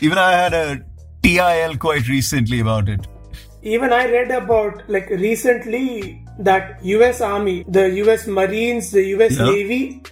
Even 0.00 0.18
I 0.18 0.32
had 0.32 0.54
a 0.54 0.84
TIL 1.22 1.76
quite 1.76 2.08
recently 2.08 2.60
about 2.60 2.88
it. 2.88 3.06
Even 3.62 3.92
I 3.92 4.10
read 4.10 4.30
about 4.30 4.88
like 4.88 5.08
recently 5.10 6.24
that 6.38 6.82
US 6.84 7.20
Army, 7.20 7.64
the 7.68 7.90
US 8.02 8.26
Marines, 8.26 8.90
the 8.90 9.04
US 9.16 9.38
Yeah. 9.38 9.46
Navy, 9.46 10.02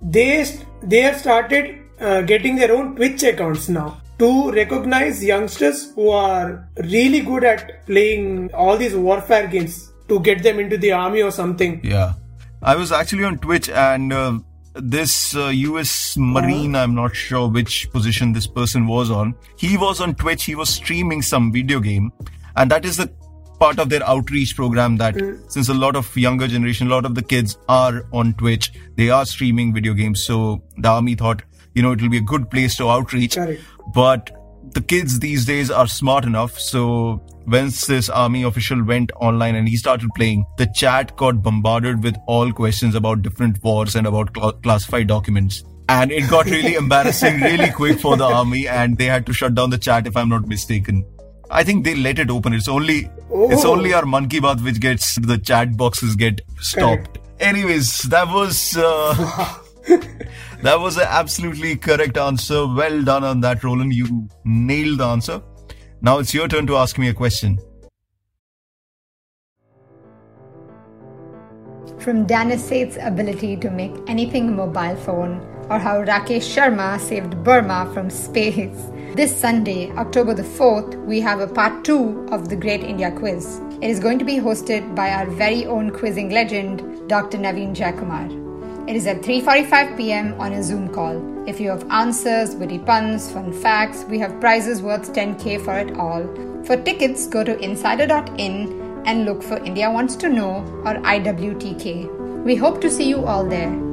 they 0.00 0.44
they 0.82 1.00
have 1.00 1.18
started 1.18 1.78
uh, 2.00 2.22
getting 2.22 2.56
their 2.56 2.74
own 2.74 2.96
Twitch 2.96 3.22
accounts 3.22 3.68
now 3.68 4.00
to 4.18 4.50
recognize 4.52 5.22
youngsters 5.24 5.92
who 5.94 6.08
are 6.10 6.68
really 6.78 7.20
good 7.20 7.44
at 7.44 7.84
playing 7.86 8.52
all 8.54 8.76
these 8.76 8.94
warfare 8.94 9.46
games 9.48 9.92
to 10.08 10.20
get 10.20 10.42
them 10.42 10.60
into 10.60 10.76
the 10.76 10.92
army 10.92 11.22
or 11.22 11.30
something. 11.30 11.80
Yeah. 11.84 12.14
I 12.62 12.76
was 12.76 12.92
actually 12.92 13.24
on 13.24 13.38
Twitch 13.38 13.68
and 13.68 14.12
uh, 14.12 14.38
this 14.74 15.36
uh, 15.36 15.48
US 15.48 16.16
Marine, 16.16 16.74
I'm 16.74 16.94
not 16.94 17.14
sure 17.14 17.48
which 17.48 17.90
position 17.90 18.32
this 18.32 18.46
person 18.46 18.86
was 18.86 19.10
on. 19.10 19.34
He 19.56 19.76
was 19.76 20.00
on 20.00 20.14
Twitch, 20.14 20.44
he 20.44 20.54
was 20.54 20.68
streaming 20.70 21.22
some 21.22 21.52
video 21.52 21.80
game. 21.80 22.12
And 22.56 22.70
that 22.70 22.84
is 22.84 22.96
the 22.96 23.10
part 23.58 23.78
of 23.78 23.88
their 23.88 24.02
outreach 24.04 24.56
program 24.56 24.96
that 24.98 25.14
mm. 25.14 25.50
since 25.50 25.68
a 25.68 25.74
lot 25.74 25.96
of 25.96 26.16
younger 26.16 26.46
generation, 26.46 26.86
a 26.88 26.90
lot 26.90 27.04
of 27.04 27.14
the 27.14 27.22
kids 27.22 27.58
are 27.68 28.06
on 28.12 28.34
Twitch, 28.34 28.72
they 28.96 29.10
are 29.10 29.24
streaming 29.24 29.72
video 29.72 29.94
games. 29.94 30.24
So 30.24 30.62
the 30.76 30.88
army 30.88 31.14
thought, 31.14 31.42
you 31.74 31.82
know, 31.82 31.92
it 31.92 32.02
will 32.02 32.10
be 32.10 32.18
a 32.18 32.28
good 32.32 32.50
place 32.50 32.76
to 32.76 32.88
outreach. 32.88 33.36
Correct. 33.36 33.62
But 33.94 34.30
the 34.72 34.80
kids 34.80 35.18
these 35.18 35.44
days 35.44 35.70
are 35.70 35.86
smart 35.86 36.24
enough. 36.24 36.58
So 36.58 37.22
once 37.46 37.86
this 37.86 38.08
army 38.08 38.42
official 38.42 38.82
went 38.82 39.12
online 39.16 39.54
and 39.54 39.68
he 39.68 39.76
started 39.76 40.10
playing, 40.16 40.46
the 40.58 40.66
chat 40.74 41.16
got 41.16 41.42
bombarded 41.42 42.02
with 42.02 42.16
all 42.26 42.52
questions 42.52 42.94
about 42.94 43.22
different 43.22 43.62
wars 43.62 43.94
and 43.94 44.06
about 44.06 44.30
cl- 44.36 44.52
classified 44.52 45.06
documents. 45.06 45.64
And 45.88 46.10
it 46.10 46.28
got 46.30 46.46
really 46.46 46.74
embarrassing 46.84 47.40
really 47.40 47.70
quick 47.70 48.00
for 48.00 48.16
the 48.16 48.24
army 48.24 48.66
and 48.66 48.96
they 48.96 49.04
had 49.04 49.26
to 49.26 49.32
shut 49.32 49.54
down 49.54 49.70
the 49.70 49.78
chat 49.78 50.06
if 50.06 50.16
I'm 50.16 50.30
not 50.30 50.46
mistaken. 50.46 51.04
I 51.50 51.62
think 51.64 51.84
they 51.84 51.94
let 51.94 52.18
it 52.18 52.30
open. 52.30 52.52
It's 52.52 52.68
only 52.68 53.10
it's 53.30 53.64
Oh. 53.64 53.72
only 53.72 53.92
our 53.92 54.04
monkey 54.06 54.40
bath 54.40 54.62
which 54.62 54.80
gets 54.80 55.16
the 55.16 55.38
chat 55.38 55.76
boxes 55.76 56.16
get 56.16 56.40
stopped. 56.60 57.18
Anyways, 57.40 58.02
that 58.02 58.28
was 58.28 58.76
uh, 58.76 59.14
that 60.62 60.80
was 60.80 60.96
an 60.96 61.06
absolutely 61.08 61.76
correct 61.76 62.16
answer. 62.16 62.66
Well 62.66 63.02
done 63.02 63.24
on 63.24 63.40
that, 63.40 63.62
Rolan. 63.64 63.90
You 63.92 64.28
nailed 64.44 64.98
the 64.98 65.04
answer. 65.06 65.42
Now 66.00 66.18
it's 66.18 66.32
your 66.34 66.48
turn 66.48 66.66
to 66.68 66.76
ask 66.76 66.98
me 66.98 67.08
a 67.08 67.14
question. 67.14 67.58
From 71.98 72.26
Dennis 72.26 72.62
Saith's 72.62 72.98
ability 73.00 73.56
to 73.58 73.70
make 73.70 73.92
anything 74.06 74.48
a 74.48 74.52
mobile 74.52 74.96
phone, 74.96 75.40
or 75.70 75.78
how 75.78 76.02
Rakesh 76.04 76.48
Sharma 76.54 77.00
saved 77.00 77.42
Burma 77.42 77.90
from 77.94 78.10
space. 78.10 78.90
This 79.14 79.32
Sunday, 79.32 79.92
October 79.92 80.34
the 80.34 80.42
4th, 80.42 80.96
we 81.06 81.20
have 81.20 81.38
a 81.38 81.46
part 81.46 81.84
2 81.84 82.30
of 82.32 82.48
the 82.48 82.56
Great 82.56 82.82
India 82.82 83.12
Quiz. 83.12 83.60
It 83.80 83.88
is 83.88 84.00
going 84.00 84.18
to 84.18 84.24
be 84.24 84.38
hosted 84.38 84.96
by 84.96 85.10
our 85.10 85.26
very 85.26 85.66
own 85.66 85.92
quizzing 85.92 86.30
legend, 86.30 87.08
Dr. 87.08 87.38
Naveen 87.38 87.76
Jayakumar. 87.76 88.88
It 88.88 88.96
is 88.96 89.06
at 89.06 89.22
3:45 89.22 89.96
p.m. 89.96 90.34
on 90.40 90.52
a 90.54 90.64
Zoom 90.64 90.88
call. 90.88 91.22
If 91.48 91.60
you 91.60 91.70
have 91.70 91.86
answers, 91.92 92.56
witty 92.56 92.80
puns, 92.80 93.30
fun 93.30 93.52
facts, 93.52 94.04
we 94.08 94.18
have 94.18 94.40
prizes 94.40 94.82
worth 94.82 95.12
10k 95.12 95.64
for 95.64 95.78
it 95.78 95.96
all. 95.96 96.26
For 96.64 96.76
tickets, 96.76 97.28
go 97.28 97.44
to 97.44 97.56
insider.in 97.70 98.68
and 99.06 99.24
look 99.26 99.44
for 99.44 99.58
India 99.58 99.92
Wants 99.92 100.16
to 100.24 100.28
Know 100.28 100.52
or 100.84 101.00
IWTK. 101.14 102.42
We 102.42 102.56
hope 102.56 102.80
to 102.80 102.90
see 102.90 103.08
you 103.14 103.24
all 103.24 103.48
there. 103.58 103.83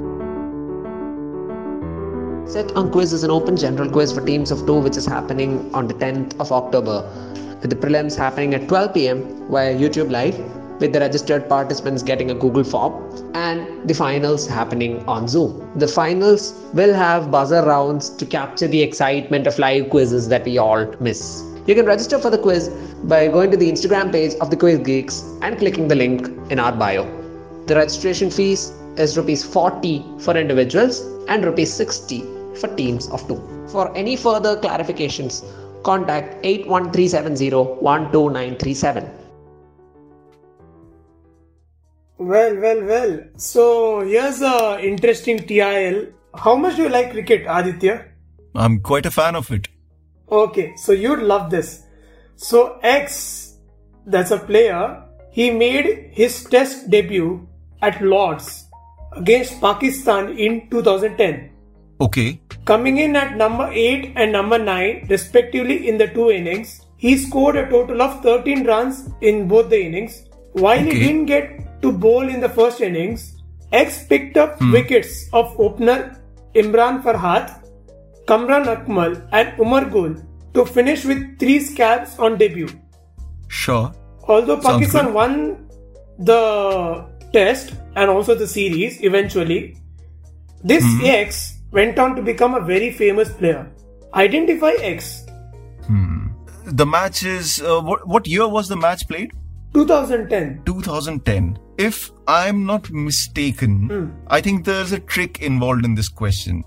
Set 2.45 2.71
on 2.75 2.91
Quiz 2.91 3.13
is 3.13 3.23
an 3.23 3.32
open 3.32 3.56
general 3.56 3.89
quiz 3.89 4.12
for 4.12 4.25
teams 4.25 4.51
of 4.51 4.65
two, 4.65 4.80
which 4.80 4.97
is 4.97 5.06
happening 5.06 5.73
on 5.73 5.88
the 5.88 5.93
10th 5.93 6.38
of 6.39 6.51
October, 6.51 7.04
with 7.62 7.69
the 7.69 7.75
prelims 7.75 8.15
happening 8.15 8.54
at 8.54 8.67
12 8.67 8.93
pm 8.93 9.47
via 9.49 9.73
YouTube 9.73 10.12
Live, 10.12 10.38
with 10.80 10.91
the 10.91 10.99
registered 10.99 11.47
participants 11.47 12.04
getting 12.04 12.32
a 12.32 12.34
Google 12.34 12.63
form, 12.63 12.93
and 13.36 13.88
the 13.88 13.93
finals 13.93 14.47
happening 14.47 15.06
on 15.08 15.27
Zoom. 15.27 15.71
The 15.77 15.88
finals 15.88 16.54
will 16.73 16.93
have 16.93 17.32
buzzer 17.32 17.63
rounds 17.63 18.10
to 18.10 18.25
capture 18.25 18.67
the 18.67 18.82
excitement 18.82 19.47
of 19.47 19.58
live 19.60 19.89
quizzes 19.89 20.27
that 20.30 20.43
we 20.43 20.58
all 20.58 20.86
miss. 20.99 21.43
You 21.67 21.75
can 21.75 21.86
register 21.86 22.17
for 22.17 22.32
the 22.32 22.39
quiz 22.39 22.69
by 23.04 23.27
going 23.27 23.51
to 23.51 23.58
the 23.58 23.71
Instagram 23.71 24.12
page 24.12 24.34
of 24.41 24.49
the 24.49 24.58
Quiz 24.58 24.80
Geeks 24.80 25.23
and 25.41 25.58
clicking 25.58 25.88
the 25.88 25.95
link 25.95 26.27
in 26.49 26.60
our 26.60 26.71
bio. 26.71 27.06
The 27.67 27.75
registration 27.75 28.32
fees 28.32 28.73
is 28.97 29.15
rupees 29.15 29.45
40 29.45 30.04
for 30.19 30.36
individuals 30.36 31.11
and 31.32 31.46
rupees 31.46 31.74
60 31.74 32.22
for 32.60 32.67
teams 32.76 33.10
of 33.10 33.26
two. 33.28 33.39
For 33.72 33.96
any 33.96 34.15
further 34.15 34.56
clarifications, 34.58 35.44
contact 35.84 36.46
81370 36.46 37.52
Well, 42.17 42.58
well, 42.63 42.84
well. 42.86 43.20
So 43.38 44.02
here's 44.02 44.41
a 44.41 44.80
interesting 44.80 45.39
TIL. 45.39 46.08
How 46.36 46.56
much 46.56 46.76
do 46.76 46.84
you 46.84 46.89
like 46.89 47.12
cricket, 47.12 47.46
Aditya? 47.48 48.06
I'm 48.54 48.80
quite 48.80 49.06
a 49.06 49.12
fan 49.12 49.36
of 49.36 49.50
it. 49.52 49.70
Okay, 50.32 50.74
so 50.76 50.91
you'd 50.91 51.20
love 51.20 51.50
this. 51.50 51.84
So 52.36 52.78
X, 52.84 53.58
that's 54.06 54.32
a 54.32 54.38
player, 54.38 55.04
he 55.32 55.50
made 55.50 56.10
his 56.12 56.44
test 56.44 56.89
debut 56.89 57.48
at 57.82 58.02
Lords 58.02 58.61
against 59.12 59.60
Pakistan 59.62 60.38
in 60.38 60.69
2010. 60.69 61.50
Okay. 62.00 62.41
Coming 62.65 62.97
in 62.97 63.15
at 63.15 63.38
number 63.38 63.69
8 63.71 64.13
and 64.15 64.32
number 64.32 64.58
9 64.58 65.08
respectively 65.10 65.88
in 65.88 65.97
the 65.97 66.08
two 66.08 66.32
innings, 66.32 66.82
he 66.97 67.17
scored 67.17 67.56
a 67.56 67.69
total 67.69 68.02
of 68.02 68.21
13 68.24 68.65
runs 68.65 69.10
in 69.21 69.47
both 69.47 69.69
the 69.69 69.82
innings. 69.84 70.24
While 70.54 70.80
Okay. 70.80 70.91
he 70.91 71.00
didn't 71.06 71.26
get 71.26 71.82
to 71.82 71.91
bowl 71.91 72.28
in 72.28 72.39
the 72.39 72.50
first 72.50 72.82
innings, 72.82 73.38
X 73.71 74.06
picked 74.08 74.38
up 74.38 74.60
hmm. 74.60 74.71
wickets 74.71 75.30
of 75.34 75.56
opener 75.60 76.17
Imran 76.56 77.02
Farhat, 77.04 77.62
Kamran 78.28 78.65
Akmal 78.65 79.28
and 79.32 79.60
Umar 79.60 79.86
Gul 79.86 80.15
to 80.54 80.65
finish 80.65 81.06
with 81.06 81.39
three 81.39 81.60
scabs 81.60 82.17
on 82.19 82.38
debut. 82.38 82.69
Sure. 83.47 83.91
Although 84.28 84.58
Pakistan 84.58 85.13
won 85.13 85.67
the 86.19 87.06
test 87.34 87.74
and 87.96 88.10
also 88.10 88.36
the 88.36 88.48
series 88.48 89.02
eventually, 89.02 89.78
this 90.63 90.84
Hmm. 90.84 91.06
X 91.06 91.60
went 91.72 91.98
on 92.00 92.15
to 92.15 92.22
become 92.22 92.54
a 92.56 92.62
very 92.62 92.91
famous 92.91 93.32
player. 93.32 93.67
Identify 94.13 94.72
X. 94.82 95.26
The 96.65 96.86
match 96.86 97.24
is 97.26 97.62
uh, 97.62 97.82
what? 97.82 98.08
What 98.08 98.28
year 98.28 98.48
was 98.48 98.67
the 98.70 98.76
match 98.78 99.08
played? 99.08 99.32
2010. 99.74 100.62
2010. 100.65 101.58
If 101.78 102.12
I'm 102.28 102.65
not 102.65 102.89
mistaken, 102.91 104.13
I 104.28 104.41
think 104.41 104.65
there's 104.65 104.91
a 104.91 105.00
trick 105.00 105.41
involved 105.41 105.84
in 105.86 105.96
this 105.96 106.08
question, 106.08 106.63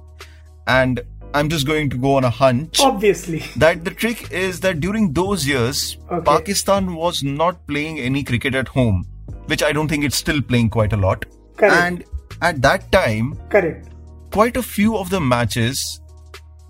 and 0.66 1.00
I'm 1.32 1.48
just 1.48 1.66
going 1.66 1.90
to 1.90 1.96
go 1.96 2.16
on 2.16 2.24
a 2.24 2.30
hunch. 2.30 2.80
Obviously. 2.80 3.38
that 3.56 3.84
the 3.84 3.92
trick 3.92 4.30
is 4.32 4.60
that 4.60 4.80
during 4.80 5.12
those 5.12 5.46
years, 5.46 5.96
Okay. 6.10 6.24
Pakistan 6.24 6.94
was 6.96 7.22
not 7.22 7.66
playing 7.66 8.00
any 8.00 8.24
cricket 8.24 8.54
at 8.54 8.68
home, 8.68 9.06
which 9.46 9.62
I 9.62 9.72
don't 9.72 9.88
think 9.88 10.04
it's 10.04 10.16
still 10.16 10.40
playing 10.42 10.70
quite 10.70 10.92
a 10.92 10.96
lot. 10.96 11.24
Correct. 11.56 11.74
And 11.74 12.04
at 12.42 12.62
that 12.62 12.90
time, 12.92 13.38
Correct. 13.50 13.88
quite 14.32 14.56
a 14.56 14.62
few 14.62 14.96
of 14.96 15.10
the 15.10 15.20
matches 15.20 16.00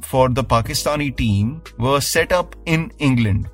for 0.02 0.28
the 0.28 0.44
Pakistani 0.44 1.16
team 1.16 1.62
were 1.78 2.00
set 2.00 2.32
up 2.32 2.54
in 2.66 2.90
England. 2.98 3.48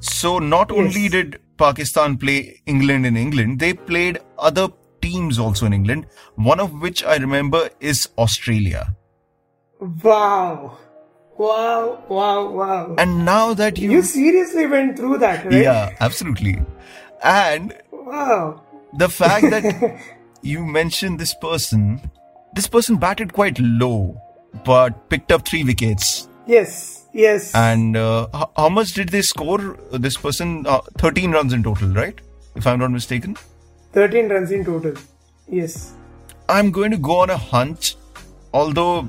So 0.00 0.38
not 0.38 0.70
Yes. 0.70 0.78
only 0.78 1.08
did 1.08 1.40
Pakistan 1.58 2.16
play 2.16 2.60
England 2.66 3.06
in 3.06 3.16
England, 3.16 3.58
they 3.58 3.72
played 3.72 4.18
other 4.38 4.68
teams 5.00 5.38
also 5.38 5.66
in 5.66 5.72
England, 5.72 6.06
one 6.36 6.60
of 6.60 6.72
which 6.80 7.02
I 7.04 7.16
remember 7.16 7.70
is 7.80 8.08
Australia. 8.18 8.94
Wow. 10.02 10.78
Wow, 11.38 12.02
wow, 12.08 12.48
wow. 12.48 12.94
And 12.98 13.24
now 13.26 13.52
that 13.54 13.76
you, 13.78 13.90
you 13.90 14.02
seriously 14.02 14.66
went 14.66 14.96
through 14.96 15.18
that, 15.18 15.44
right? 15.44 15.54
yeah, 15.54 15.94
absolutely. 16.00 16.62
And 17.22 17.74
Wow. 18.06 18.62
the 18.96 19.08
fact 19.08 19.50
that 19.50 20.00
you 20.42 20.64
mentioned 20.64 21.18
this 21.18 21.34
person, 21.34 22.00
this 22.54 22.66
person 22.68 22.96
batted 22.96 23.32
quite 23.32 23.58
low, 23.58 24.20
but 24.64 25.08
picked 25.10 25.32
up 25.32 25.46
three 25.46 25.64
wickets. 25.64 26.28
Yes, 26.46 27.06
yes. 27.12 27.52
And 27.54 27.96
uh, 27.96 28.28
h- 28.34 28.44
how 28.56 28.68
much 28.68 28.92
did 28.92 29.08
they 29.08 29.22
score? 29.22 29.76
uh, 29.92 29.98
This 29.98 30.16
person, 30.16 30.64
uh, 30.66 30.80
13 30.98 31.32
runs 31.32 31.52
in 31.52 31.62
total, 31.64 31.88
right? 31.88 32.20
If 32.54 32.66
I'm 32.66 32.78
not 32.78 32.92
mistaken. 32.92 33.36
13 33.92 34.28
runs 34.28 34.52
in 34.52 34.64
total. 34.64 34.94
Yes. 35.48 35.92
I'm 36.48 36.70
going 36.70 36.92
to 36.92 36.96
go 36.98 37.20
on 37.20 37.30
a 37.30 37.36
hunch, 37.36 37.96
although 38.54 39.08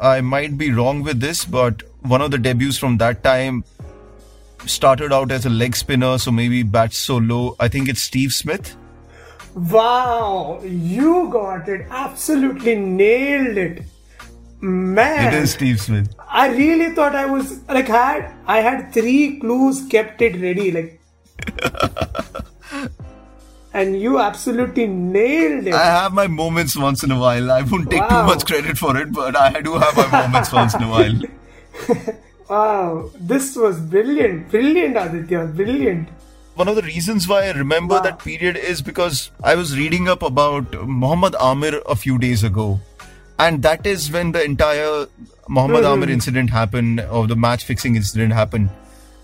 I 0.00 0.20
might 0.20 0.58
be 0.58 0.72
wrong 0.72 1.02
with 1.04 1.20
this, 1.20 1.44
but 1.44 1.84
one 2.02 2.20
of 2.20 2.32
the 2.32 2.38
debuts 2.38 2.76
from 2.76 2.98
that 2.98 3.22
time 3.22 3.62
started 4.66 5.12
out 5.12 5.30
as 5.32 5.46
a 5.46 5.50
leg 5.50 5.76
spinner, 5.76 6.18
so 6.18 6.30
maybe 6.30 6.62
bats 6.62 6.98
so 6.98 7.16
low. 7.18 7.56
I 7.60 7.68
think 7.68 7.88
it's 7.88 8.02
Steve 8.02 8.32
Smith. 8.32 8.76
Wow, 9.54 10.60
you 10.64 11.28
got 11.32 11.68
it. 11.68 11.86
Absolutely 11.90 12.76
nailed 12.76 13.56
it. 13.56 13.82
Man. 14.60 15.32
It 15.32 15.42
is 15.42 15.52
Steve 15.52 15.80
Smith. 15.80 16.14
I 16.28 16.48
really 16.54 16.94
thought 16.94 17.14
I 17.16 17.24
was 17.26 17.62
like 17.68 17.88
had 17.88 18.30
I 18.46 18.60
had 18.60 18.92
three 18.92 19.40
clues 19.40 19.86
kept 19.88 20.20
it 20.22 20.40
ready 20.40 20.70
like 20.70 21.00
and 23.72 24.00
you 24.00 24.18
absolutely 24.20 24.86
nailed 24.86 25.66
it. 25.66 25.72
I 25.74 25.84
have 25.86 26.12
my 26.12 26.26
moments 26.26 26.76
once 26.76 27.02
in 27.02 27.10
a 27.10 27.18
while. 27.18 27.50
I 27.50 27.62
won't 27.62 27.90
take 27.90 28.02
Wow. 28.02 28.20
too 28.20 28.26
much 28.26 28.44
credit 28.44 28.76
for 28.76 28.96
it, 28.98 29.12
but 29.12 29.34
I 29.34 29.60
do 29.62 29.74
have 29.78 29.96
my 29.96 30.06
moments 30.22 30.52
once 30.52 30.74
in 30.74 30.82
a 30.82 30.88
while. 30.90 31.20
wow, 32.50 33.10
this 33.20 33.56
was 33.56 33.80
brilliant, 33.80 34.50
brilliant, 34.50 34.96
Aditya, 34.96 35.46
brilliant. 35.54 36.08
One 36.56 36.68
of 36.68 36.76
the 36.76 36.82
reasons 36.82 37.26
why 37.28 37.44
I 37.46 37.52
remember 37.52 37.94
Wow. 37.94 38.00
that 38.02 38.18
period 38.18 38.56
is 38.56 38.82
because 38.82 39.30
I 39.42 39.54
was 39.54 39.76
reading 39.78 40.08
up 40.08 40.22
about 40.22 40.74
Muhammad 40.86 41.36
Amir 41.40 41.80
a 41.88 41.96
few 41.96 42.18
days 42.18 42.42
ago. 42.44 42.80
And 43.38 43.62
that 43.62 43.86
is 43.86 44.10
when 44.10 44.32
the 44.32 44.42
entire 44.44 45.06
Muhammad 45.48 45.84
Hmm. 45.84 45.92
Amir 45.92 46.10
incident 46.10 46.50
happened, 46.50 47.00
or 47.10 47.26
the 47.26 47.36
match 47.36 47.64
fixing 47.64 47.96
incident 47.96 48.32
happened. 48.32 48.68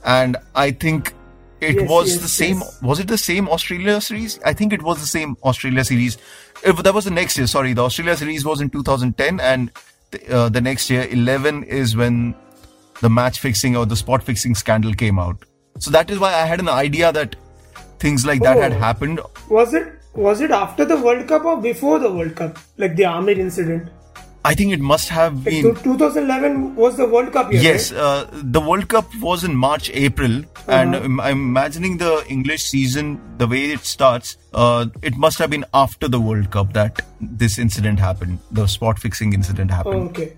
And 0.04 0.36
I 0.54 0.70
think 0.70 1.12
it 1.60 1.76
Yes, 1.82 1.90
was 1.90 2.08
yes, 2.14 2.22
the 2.22 2.28
same. 2.36 2.58
yes. 2.60 2.78
Was 2.92 3.00
it 3.04 3.08
the 3.08 3.18
same 3.18 3.48
Australia 3.58 4.00
series? 4.00 4.38
I 4.44 4.54
think 4.62 4.72
it 4.72 4.82
was 4.82 5.00
the 5.00 5.06
same 5.12 5.36
Australia 5.52 5.84
series. 5.84 6.16
If 6.72 6.82
that 6.88 6.94
was 6.94 7.04
the 7.04 7.10
next 7.18 7.36
year, 7.42 7.46
sorry, 7.58 7.74
the 7.74 7.84
Australia 7.84 8.16
series 8.16 8.44
was 8.44 8.60
in 8.60 8.70
2010, 8.70 9.40
and 9.40 9.70
the, 10.10 10.20
uh, 10.38 10.48
the 10.48 10.60
next 10.60 10.90
year, 10.90 11.06
11, 11.20 11.62
is 11.64 11.94
when 11.96 12.34
the 13.00 13.08
match 13.10 13.40
fixing 13.40 13.76
or 13.76 13.86
the 13.86 13.96
spot 13.96 14.22
fixing 14.22 14.54
scandal 14.54 14.94
came 14.94 15.18
out. 15.18 15.44
So 15.78 15.90
that 15.90 16.10
is 16.10 16.18
why 16.18 16.32
I 16.34 16.46
had 16.46 16.60
an 16.60 16.68
idea 16.68 17.12
that 17.12 17.36
things 17.98 18.24
like 18.26 18.42
that 18.42 18.56
had 18.58 18.72
Oh. 18.72 18.78
happened. 18.78 19.20
Was 19.50 19.74
it 19.74 19.92
was 20.14 20.40
it 20.40 20.50
after 20.50 20.84
the 20.86 20.96
World 20.96 21.26
Cup 21.28 21.44
or 21.44 21.60
before 21.60 21.98
the 21.98 22.10
World 22.10 22.34
Cup? 22.36 22.58
Like 22.78 22.96
the 22.96 23.04
Amir 23.04 23.38
incident? 23.38 23.90
I 24.44 24.54
think 24.54 24.72
it 24.72 24.80
must 24.80 25.08
have 25.10 25.42
been. 25.44 25.62
two- 25.62 25.74
2011 25.82 26.76
was 26.76 26.96
the 26.96 27.04
World 27.06 27.32
Cup 27.32 27.52
year. 27.52 27.60
Yes, 27.60 27.90
right? 27.92 28.00
uh, 28.00 28.26
the 28.32 28.60
World 28.60 28.88
Cup 28.88 29.06
was 29.20 29.42
in 29.44 29.56
March, 29.56 29.90
April, 29.92 30.36
and 30.68 30.94
Uh-huh. 30.94 31.04
um, 31.04 31.20
I'm 31.20 31.40
imagining 31.48 31.96
the 31.98 32.24
English 32.28 32.62
season, 32.64 33.20
the 33.38 33.48
way 33.48 33.72
it 33.72 33.84
starts, 33.84 34.36
uh, 34.54 34.86
it 35.02 35.16
must 35.16 35.38
have 35.38 35.50
been 35.50 35.64
after 35.74 36.08
the 36.08 36.20
World 36.20 36.50
Cup 36.52 36.72
that 36.74 37.02
this 37.20 37.58
incident 37.58 37.98
happened, 37.98 38.38
the 38.52 38.66
spot 38.68 38.98
fixing 39.00 39.32
incident 39.32 39.70
happened. 39.72 39.96
Oh, 39.96 40.06
okay. 40.14 40.32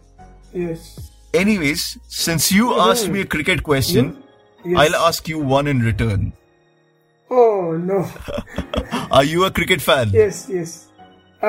Yes. 0.55 1.08
Anyways, 1.35 1.99
since 2.09 2.51
you 2.51 2.75
asked 2.81 3.09
me 3.09 3.21
a 3.21 3.27
cricket 3.27 3.63
question, 3.63 4.23
Yes. 4.65 4.77
I'll 4.81 4.97
ask 5.07 5.29
you 5.29 5.39
one 5.39 5.67
in 5.69 5.81
return. 5.81 6.33
Oh 7.31 7.77
no. 7.77 8.11
Are 9.11 9.23
you 9.25 9.45
a 9.45 9.51
cricket 9.51 9.81
fan? 9.81 10.11
yes, 10.11 10.49
yes. 10.51 10.89
Uh, 11.43 11.47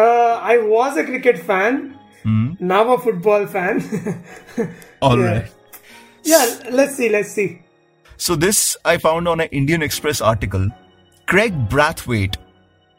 I 0.53 0.57
was 0.59 0.95
a 0.97 1.03
cricket 1.03 1.39
fan. 1.39 1.97
Hmm? 2.23 2.51
Now 2.59 2.93
a 2.93 2.99
football 2.99 3.47
fan. 3.47 3.81
All 5.01 5.17
Yeah. 5.19 5.31
right. 5.31 5.51
yeah, 6.23 6.45
let's 6.69 6.95
see, 6.95 7.09
let's 7.09 7.31
see. 7.31 7.61
So 8.17 8.35
this 8.35 8.77
I 8.85 8.97
found 8.97 9.27
on 9.27 9.39
an 9.41 9.47
Indian 9.51 9.81
Express 9.81 10.21
article. 10.21 10.67
Craig 11.25 11.53
Brathwaite 11.69 12.35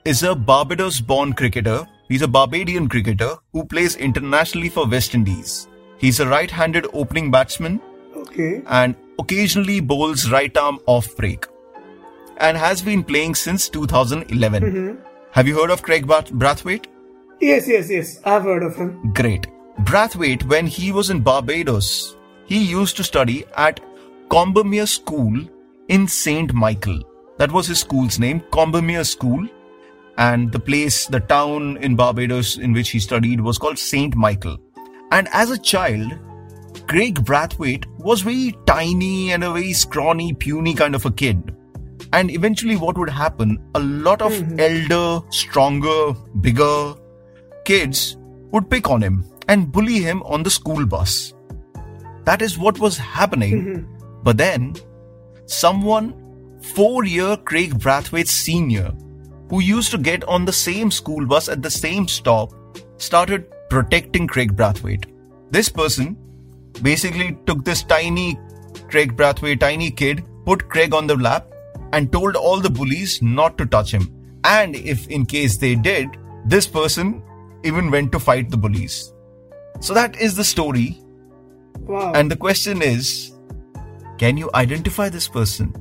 is 0.05 0.23
a 0.25 0.35
Barbados-born 0.35 1.35
cricketer. 1.35 1.87
He's 2.09 2.23
a 2.23 2.29
Barbadian 2.29 2.89
cricketer 2.89 3.37
who 3.53 3.65
plays 3.65 3.95
internationally 3.97 4.69
for 4.71 4.89
West 4.89 5.15
Indies. 5.15 5.69
He's 6.01 6.19
a 6.21 6.27
right-handed 6.27 6.87
opening 6.93 7.31
batsman 7.31 7.81
Okay. 8.17 8.63
and 8.67 8.95
occasionally 9.19 9.81
bowls 9.81 10.31
right 10.31 10.57
arm 10.57 10.79
off 10.87 11.15
break 11.17 11.47
and 12.39 12.57
has 12.57 12.81
been 12.81 13.03
playing 13.05 13.35
since 13.35 13.69
2011. 13.69 14.63
Mm-hmm. 14.63 15.05
Have 15.33 15.47
you 15.47 15.59
heard 15.61 15.71
of 15.71 15.83
Craig 15.83 16.07
Brath- 16.07 16.33
Brathwaite? 16.33 16.87
Yes, 17.41 17.69
yes, 17.69 17.91
yes. 17.91 18.21
I've 18.25 18.43
heard 18.43 18.63
of 18.63 18.77
him. 18.77 19.13
Great. 19.13 19.47
Brathwaite, 19.81 20.43
when 20.45 20.67
he 20.67 20.91
was 20.93 21.11
in 21.11 21.21
Barbados, 21.21 22.17
he 22.47 22.59
used 22.65 22.97
to 22.97 23.05
study 23.05 23.45
at 23.57 23.81
Combermere 24.29 24.89
School 24.89 25.39
in 25.89 26.09
St. 26.09 26.53
Michael. 26.55 27.03
That 27.39 27.53
was 27.53 27.67
his 27.67 27.81
school's 27.81 28.19
name, 28.19 28.41
Combermere 28.53 29.07
School. 29.07 29.47
And 30.19 30.53
the 30.53 30.59
place, 30.61 31.07
the 31.07 31.21
town 31.21 31.79
in 31.79 31.97
Barbados 31.97 32.59
in 32.59 32.73
which 32.73 32.91
he 32.91 32.99
studied 33.01 33.41
was 33.41 33.57
called 33.59 33.79
St. 33.79 34.15
Michael. 34.17 34.59
And 35.11 35.29
as 35.33 35.51
a 35.51 35.59
child, 35.59 36.13
Craig 36.87 37.17
Brathwaite 37.25 37.87
was 37.99 38.23
very 38.23 38.57
tiny 38.67 39.33
and 39.33 39.45
a 39.45 39.53
very 39.53 39.73
scrawny, 39.73 40.33
puny 40.33 40.75
kind 40.75 40.95
of 40.95 41.05
a 41.05 41.11
kid. 41.11 41.55
And 42.13 42.31
eventually, 42.31 42.77
what 42.77 42.99
would 42.99 43.11
happen? 43.11 43.59
A 43.75 43.81
lot 43.81 44.23
of 44.23 44.33
mm-hmm. 44.33 44.59
elder, 44.59 45.27
stronger, 45.31 46.13
bigger 46.41 46.95
kids 47.65 48.17
would 48.51 48.69
pick 48.69 48.91
on 48.91 49.03
him 49.03 49.25
and 49.49 49.71
bully 49.71 50.01
him 50.01 50.23
on 50.25 50.43
the 50.43 50.51
school 50.51 50.87
bus. 50.87 51.35
That 52.25 52.43
is 52.43 52.59
what 52.59 52.79
was 52.79 52.97
happening. 52.97 53.65
Mm-hmm. 53.65 54.23
But 54.23 54.37
then, 54.37 54.75
someone, 55.47 56.61
four 56.75 57.05
year 57.05 57.37
Craig 57.37 57.79
Brathwaite's 57.79 58.31
senior, 58.31 58.93
who 59.49 59.61
used 59.61 59.91
to 59.93 59.99
get 59.99 60.25
on 60.25 60.45
the 60.45 60.53
same 60.53 60.91
school 60.91 61.27
bus 61.27 61.49
at 61.49 61.63
the 61.63 61.71
same 61.71 62.09
stop, 62.09 62.53
started 62.99 63.47
protecting 63.71 64.27
Craig 64.27 64.57
Brathwaite. 64.57 65.07
This 65.51 65.69
person 65.69 66.17
basically 66.83 67.37
took 67.47 67.65
this 67.65 67.83
tiny 67.83 68.39
Craig 68.89 69.17
Brathwaite, 69.17 69.61
tiny 69.61 69.91
kid, 69.91 70.25
put 70.45 70.69
Craig 70.69 70.93
on 70.95 71.07
the 71.07 71.17
lap 71.17 71.47
and 71.93 72.13
told 72.13 72.37
all 72.37 72.61
the 72.61 72.71
bullies 72.71 73.21
not 73.23 73.57
to 73.59 73.67
touch 73.67 73.93
him. 73.93 74.11
And 74.45 74.77
if 74.77 75.09
in 75.09 75.27
case 75.27 75.57
they 75.57 75.75
did, 75.75 76.09
this 76.47 76.67
person 76.67 77.23
even 77.65 77.91
went 77.91 78.13
to 78.13 78.19
fight 78.19 78.51
the 78.51 78.57
bullies. 78.57 79.13
So 79.81 79.95
that 79.95 80.21
is 80.21 80.37
the 80.37 80.45
story. 80.45 81.01
Wow. 81.81 82.13
And 82.15 82.31
the 82.31 82.37
question 82.37 82.83
is 82.83 83.33
can 84.19 84.37
you 84.37 84.51
identify 84.55 85.09
this 85.09 85.29
person? 85.29 85.75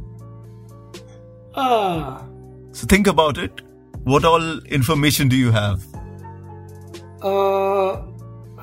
ah, 1.56 2.25
So 2.71 2.88
think 2.88 3.08
about 3.08 3.38
it. 3.38 3.62
What 4.04 4.23
all 4.25 4.60
information 4.80 5.28
do 5.28 5.36
you 5.36 5.52
have? 5.52 5.84
Uh, 7.23 8.01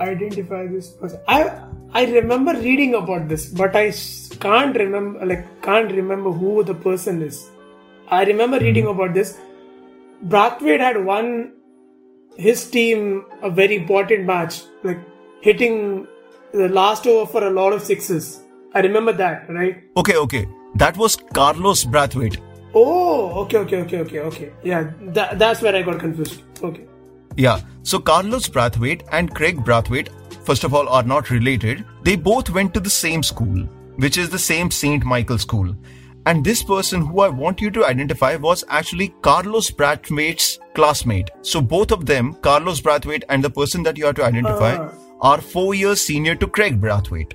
identify 0.00 0.66
this 0.66 0.90
person. 0.90 1.20
I 1.28 1.62
I 1.92 2.04
remember 2.04 2.52
reading 2.54 2.94
about 2.94 3.28
this, 3.28 3.46
but 3.46 3.76
I 3.76 3.92
can't 4.40 4.76
remember 4.76 5.24
like 5.24 5.44
can't 5.62 5.90
remember 5.90 6.30
who 6.30 6.62
the 6.62 6.74
person 6.74 7.22
is. 7.22 7.50
I 8.08 8.24
remember 8.24 8.58
reading 8.58 8.86
about 8.86 9.14
this. 9.14 9.38
Brathwaite 10.24 10.80
had 10.80 11.04
won 11.04 11.52
his 12.36 12.68
team 12.70 13.24
a 13.42 13.50
very 13.50 13.76
important 13.76 14.24
match, 14.24 14.62
like 14.82 14.98
hitting 15.40 16.06
the 16.52 16.68
last 16.68 17.06
over 17.06 17.30
for 17.30 17.46
a 17.46 17.50
lot 17.50 17.72
of 17.72 17.82
sixes. 17.82 18.42
I 18.74 18.80
remember 18.80 19.12
that, 19.12 19.48
right? 19.48 19.82
Okay, 19.96 20.16
okay. 20.16 20.46
That 20.74 20.96
was 20.96 21.16
Carlos 21.16 21.84
Brathwaite. 21.84 22.38
Oh, 22.74 23.42
okay, 23.44 23.58
okay, 23.58 23.80
okay, 23.82 23.98
okay, 24.00 24.20
okay. 24.20 24.52
Yeah, 24.62 24.90
that, 25.00 25.38
that's 25.38 25.62
where 25.62 25.74
I 25.74 25.82
got 25.82 25.98
confused. 25.98 26.42
Okay. 26.62 26.86
Yeah. 27.36 27.60
So 27.82 27.98
Carlos 27.98 28.48
Brathwaite 28.48 29.02
and 29.12 29.34
Kraigg 29.34 29.58
Brathwaite, 29.64 30.08
first 30.44 30.64
of 30.64 30.74
all, 30.74 30.88
are 30.88 31.02
not 31.02 31.30
related. 31.30 31.84
They 32.02 32.16
both 32.16 32.50
went 32.50 32.74
to 32.74 32.80
the 32.80 32.90
same 32.90 33.22
school, 33.22 33.64
which 33.96 34.18
is 34.18 34.30
the 34.30 34.38
same 34.38 34.70
St. 34.70 35.04
Michael 35.04 35.38
School. 35.38 35.76
And 36.26 36.44
this 36.44 36.62
person 36.62 37.02
who 37.06 37.20
I 37.20 37.28
want 37.28 37.60
you 37.60 37.70
to 37.70 37.84
identify 37.86 38.34
was 38.34 38.64
actually 38.68 39.14
Carlos 39.22 39.70
Brathwaite's 39.70 40.58
classmate. 40.74 41.30
So 41.42 41.60
both 41.60 41.92
of 41.92 42.06
them, 42.06 42.34
Carlos 42.42 42.80
Brathwaite 42.80 43.22
and 43.28 43.44
the 43.44 43.50
person 43.50 43.84
that 43.84 43.96
you 43.96 44.06
are 44.06 44.12
to 44.14 44.24
identify, 44.24 44.74
Ah. 44.76 44.90
are 45.20 45.40
four 45.40 45.74
years 45.74 46.00
senior 46.00 46.34
to 46.34 46.46
Kraigg 46.48 46.80
Brathwaite. 46.80 47.34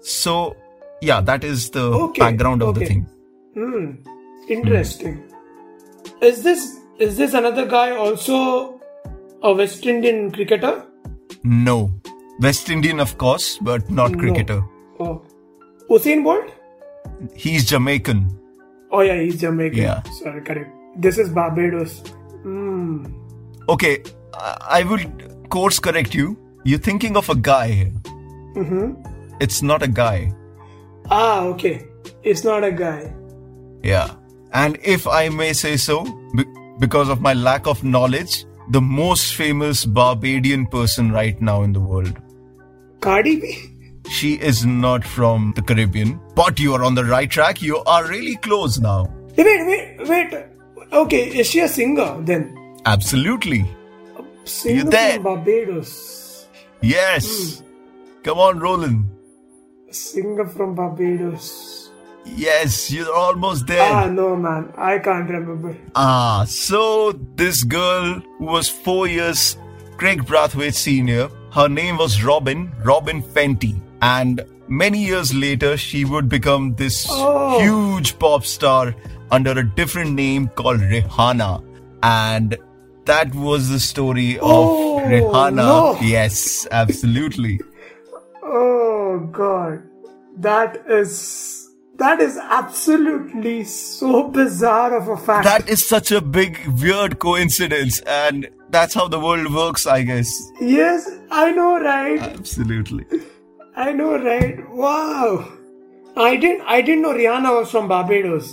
So, 0.00 0.56
yeah, 1.02 1.20
that 1.20 1.44
is 1.44 1.68
the 1.70 1.82
Okay, 2.04 2.20
background 2.20 2.62
of 2.62 2.74
the 2.74 2.86
thing. 2.86 3.06
Hmm. 3.54 3.90
Interesting. 4.48 5.22
Is 6.22 6.42
this 6.42 6.78
is 6.98 7.16
this 7.18 7.34
another 7.34 7.66
guy 7.66 7.90
also 7.96 8.79
a 9.42 9.52
West 9.52 9.86
Indian 9.86 10.30
cricketer? 10.30 10.84
No. 11.44 11.90
West 12.40 12.70
Indian, 12.70 13.00
of 13.00 13.16
course, 13.18 13.58
but 13.60 13.90
not 13.90 14.16
cricketer. 14.18 14.62
Oh, 14.98 15.22
Usain 15.88 16.24
Bolt? 16.24 16.50
He's 17.34 17.64
Jamaican. 17.66 18.38
Oh 18.90 19.00
yeah, 19.00 19.20
he's 19.20 19.40
Jamaican. 19.40 19.78
Yeah. 19.78 20.02
Sorry, 20.22 20.40
correct. 20.42 20.70
This 20.96 21.18
is 21.18 21.28
Barbados. 21.30 22.00
Hmm. 22.42 23.04
Okay, 23.68 24.02
I 24.34 24.82
will 24.82 25.04
course 25.48 25.78
correct 25.78 26.14
you. 26.14 26.38
You're 26.64 26.78
thinking 26.78 27.16
of 27.16 27.28
a 27.28 27.34
guy. 27.34 27.92
Mm-hmm. 28.56 29.36
It's 29.40 29.62
not 29.62 29.82
a 29.82 29.88
guy. 29.88 30.32
Ah, 31.10 31.42
okay. 31.44 31.86
It's 32.22 32.44
not 32.44 32.64
a 32.64 32.72
guy. 32.72 33.12
Yeah. 33.82 34.10
And 34.52 34.78
if 34.82 35.06
I 35.06 35.28
may 35.28 35.52
say 35.52 35.76
so, 35.76 36.04
because 36.78 37.08
of 37.08 37.20
my 37.20 37.32
lack 37.34 37.66
of 37.66 37.84
knowledge, 37.84 38.44
the 38.70 38.80
most 38.80 39.34
famous 39.34 39.84
Barbadian 39.84 40.66
person 40.66 41.10
right 41.10 41.40
now 41.40 41.62
in 41.62 41.72
the 41.72 41.80
world. 41.80 42.16
Cardi 43.00 43.40
B. 43.40 43.58
She 44.08 44.34
is 44.34 44.64
not 44.64 45.04
from 45.04 45.52
the 45.56 45.62
Caribbean, 45.62 46.20
but 46.34 46.58
you 46.58 46.74
are 46.74 46.84
on 46.84 46.94
the 46.94 47.04
right 47.04 47.30
track. 47.30 47.62
You 47.62 47.78
are 47.84 48.06
really 48.06 48.36
close 48.36 48.78
now. 48.78 49.12
Wait, 49.36 49.66
wait, 49.66 50.08
wait. 50.08 50.46
Okay, 50.92 51.38
is 51.38 51.46
she 51.46 51.60
a 51.60 51.68
singer 51.68 52.20
then? 52.22 52.56
Absolutely. 52.86 53.64
Singer 54.44 54.84
there. 54.84 55.14
from 55.14 55.22
Barbados. 55.22 56.46
Yes. 56.80 57.60
Hmm. 57.60 57.66
Come 58.24 58.38
on, 58.38 58.58
Rolan. 58.58 59.08
Singer 59.90 60.46
from 60.46 60.74
Barbados. 60.74 61.79
Yes, 62.36 62.90
you're 62.90 63.12
almost 63.14 63.66
there. 63.66 63.82
Ah, 63.82 64.06
no, 64.06 64.36
man. 64.36 64.72
I 64.76 64.98
can't 64.98 65.28
remember. 65.28 65.76
Ah, 65.94 66.44
so 66.48 67.12
this 67.36 67.62
girl 67.64 68.20
who 68.38 68.44
was 68.44 68.68
four 68.68 69.06
years 69.06 69.56
Kraigg 69.98 70.22
Brathwaite 70.24 70.74
senior, 70.74 71.28
her 71.52 71.68
name 71.68 71.98
was 71.98 72.22
Robyn, 72.24 72.70
Robyn 72.84 73.22
Fenty. 73.22 73.78
And 74.00 74.42
many 74.68 75.04
years 75.04 75.34
later, 75.34 75.76
she 75.76 76.04
would 76.04 76.28
become 76.28 76.74
this 76.76 77.06
Oh. 77.10 77.60
huge 77.60 78.18
pop 78.18 78.44
star 78.46 78.94
under 79.30 79.50
a 79.52 79.64
different 79.64 80.12
name 80.12 80.48
called 80.48 80.80
Rihanna. 80.80 81.62
And 82.02 82.56
that 83.04 83.34
was 83.34 83.68
the 83.68 83.80
story 83.80 84.36
of 84.38 84.42
Oh, 84.42 85.00
Rihanna. 85.04 85.54
no. 85.54 85.98
Yes, 86.00 86.66
absolutely. 86.70 87.60
Oh 88.42 89.18
god. 89.32 89.82
That 90.38 90.82
is 90.88 91.59
that 92.00 92.20
is 92.20 92.36
absolutely 92.36 93.62
so 93.64 94.28
bizarre 94.28 94.96
of 94.96 95.08
a 95.08 95.16
fact. 95.16 95.44
That 95.44 95.68
is 95.68 95.86
such 95.86 96.10
a 96.12 96.20
big, 96.20 96.58
weird 96.82 97.18
coincidence. 97.18 98.00
And 98.06 98.48
that's 98.70 98.94
how 98.94 99.06
the 99.08 99.20
world 99.20 99.52
works, 99.54 99.86
I 99.86 100.02
guess. 100.02 100.30
yes, 100.60 101.08
I 101.30 101.52
know 101.52 101.78
right. 101.80 102.20
Absolutely. 102.20 103.06
I 103.76 103.92
know 103.92 104.16
right. 104.18 104.58
Wow. 104.70 105.52
I 106.16 106.36
didn't 106.36 106.62
I 106.66 106.80
didn't 106.82 107.02
know 107.02 107.14
Rihanna 107.14 107.52
was 107.60 107.70
from 107.70 107.86
Barbados. 107.88 108.48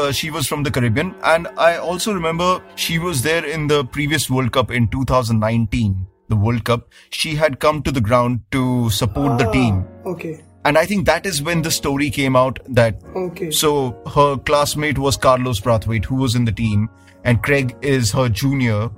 uh, 0.00 0.12
she 0.12 0.30
was 0.30 0.46
from 0.46 0.62
the 0.64 0.70
Caribbean, 0.70 1.14
and 1.34 1.46
I 1.56 1.76
also 1.76 2.12
remember 2.16 2.48
she 2.74 2.98
was 2.98 3.22
there 3.22 3.44
in 3.52 3.68
the 3.68 3.84
previous 3.84 4.28
World 4.28 4.52
Cup 4.56 4.70
in 4.70 4.88
2019. 4.88 6.06
The 6.28 6.36
World 6.36 6.64
Cup, 6.64 6.88
she 7.10 7.36
had 7.36 7.60
come 7.60 7.82
to 7.84 7.92
the 7.92 8.00
ground 8.00 8.40
to 8.56 8.90
support 8.90 9.38
the 9.38 9.48
team, 9.52 9.84
Okay. 10.04 10.34
And 10.66 10.76
I 10.76 10.84
think 10.84 11.06
that 11.06 11.26
is 11.26 11.40
when 11.40 11.62
the 11.62 11.70
story 11.70 12.10
came 12.10 12.34
out 12.34 12.58
that 12.68 13.00
Okay. 13.14 13.50
so 13.52 13.72
her 14.14 14.36
classmate 14.36 14.98
was 14.98 15.16
Carlos 15.16 15.60
Brathwaite, 15.60 16.04
who 16.04 16.16
was 16.16 16.34
in 16.34 16.44
the 16.44 16.54
team, 16.60 16.88
and 17.22 17.40
Kraigg 17.40 17.76
is 17.82 18.10
her 18.10 18.28
junior, 18.28 18.90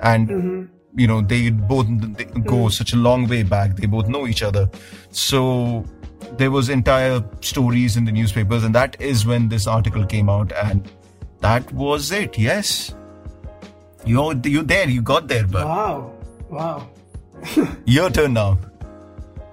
and 0.00 0.28
mm-hmm. 0.28 1.00
you 1.00 1.08
know 1.08 1.20
they 1.32 1.50
both 1.50 1.88
they 2.20 2.26
go 2.52 2.60
mm. 2.66 2.72
such 2.76 2.92
a 2.92 3.00
long 3.06 3.26
way 3.32 3.42
back. 3.54 3.74
They 3.74 3.88
both 3.96 4.12
know 4.16 4.28
each 4.28 4.44
other, 4.50 4.70
so 5.10 5.84
there 6.42 6.52
was 6.52 6.68
entire 6.68 7.24
stories 7.40 7.96
in 7.96 8.04
the 8.04 8.12
newspapers, 8.12 8.62
and 8.62 8.72
that 8.76 8.96
is 9.00 9.26
when 9.26 9.48
this 9.48 9.66
article 9.66 10.06
came 10.14 10.30
out, 10.36 10.52
and 10.52 10.88
that 11.40 11.72
was 11.72 12.12
it. 12.12 12.38
Yes, 12.38 12.94
you're 14.04 14.40
you 14.56 14.62
there, 14.62 14.88
you 14.88 15.02
got 15.02 15.26
there, 15.26 15.46
but 15.58 15.66
Wow. 15.66 16.12
Wow. 16.50 16.88
your 17.98 18.10
turn 18.10 18.34
now. 18.34 18.58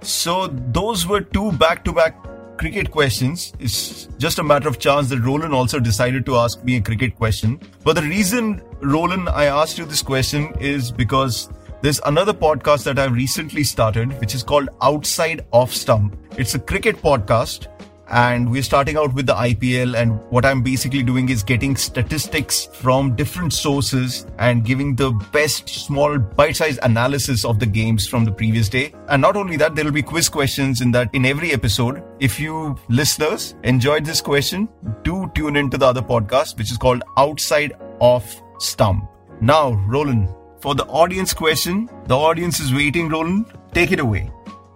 So 0.10 0.48
those 0.48 1.08
were 1.08 1.22
two 1.22 1.52
back-to-back 1.54 2.58
cricket 2.58 2.92
questions. 2.92 3.54
It's 3.60 4.06
just 4.18 4.40
a 4.40 4.44
matter 4.44 4.68
of 4.68 4.80
chance 4.80 5.10
that 5.10 5.20
Rolan 5.20 5.54
also 5.54 5.80
decided 5.80 6.26
to 6.28 6.36
ask 6.36 6.64
me 6.64 6.78
a 6.78 6.82
cricket 6.82 7.16
question. 7.16 7.60
But 7.84 7.96
the 7.96 8.04
reason, 8.04 8.62
Rolan, 8.82 9.28
I 9.28 9.46
asked 9.46 9.78
you 9.78 9.86
this 9.86 10.02
question 10.02 10.54
is 10.60 10.92
because 10.92 11.50
there's 11.82 12.00
another 12.06 12.34
podcast 12.34 12.84
that 12.86 13.00
I've 13.00 13.14
recently 13.14 13.64
started, 13.64 14.18
which 14.22 14.36
is 14.36 14.44
called 14.44 14.70
Outside 14.82 15.46
Off 15.52 15.74
Stump. 15.74 16.18
It's 16.38 16.56
a 16.56 16.60
cricket 16.60 16.98
podcast 16.98 17.68
and 18.14 18.50
we're 18.50 18.62
starting 18.62 18.96
out 18.96 19.12
with 19.16 19.26
the 19.26 19.34
IPL 19.34 19.98
and 20.00 20.20
what 20.30 20.46
I'm 20.46 20.62
basically 20.62 21.02
doing 21.02 21.30
is 21.30 21.42
getting 21.42 21.76
statistics 21.76 22.68
from 22.72 23.16
different 23.16 23.54
sources 23.54 24.28
and 24.38 24.64
giving 24.64 24.96
the 24.96 25.12
best 25.32 25.68
small 25.68 26.20
bite-sized 26.20 26.80
analysis 26.84 27.44
of 27.44 27.60
the 27.60 27.66
games 27.66 28.08
from 28.08 28.24
the 28.24 28.32
previous 28.32 28.70
day. 28.70 28.94
And 29.10 29.20
not 29.20 29.36
only 29.36 29.58
that, 29.58 29.74
there 29.74 29.84
will 29.84 29.92
be 29.92 30.04
quiz 30.04 30.30
questions 30.30 30.82
in 30.82 30.92
that 30.92 31.10
in 31.14 31.26
every 31.26 31.54
episode. 31.54 32.04
If 32.20 32.40
you 32.40 32.78
listeners 32.88 33.56
enjoyed 33.64 34.06
this 34.06 34.22
question, 34.22 34.70
do 35.04 35.32
tune 35.34 35.56
into 35.56 35.80
the 35.80 35.88
other 35.88 36.04
podcast 36.04 36.58
which 36.60 36.70
is 36.70 36.78
called 36.78 37.02
Outside 37.18 37.74
Off 38.00 38.44
Stump. 38.60 39.10
Now, 39.42 39.72
Rolan, 39.88 40.30
for 40.62 40.76
the 40.76 40.86
audience 40.86 41.34
question, 41.34 41.90
the 42.06 42.16
audience 42.16 42.60
is 42.60 42.72
waiting, 42.72 43.10
Rolan. 43.10 43.46
Take 43.74 43.92
it 43.92 44.00
away. 44.00 44.30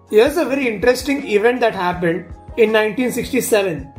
Here's 0.09 0.37
a 0.37 0.45
very 0.45 0.67
interesting 0.67 1.27
event 1.27 1.59
that 1.59 1.75
happened 1.75 2.33
in 2.57 2.73
1967. 2.73 3.93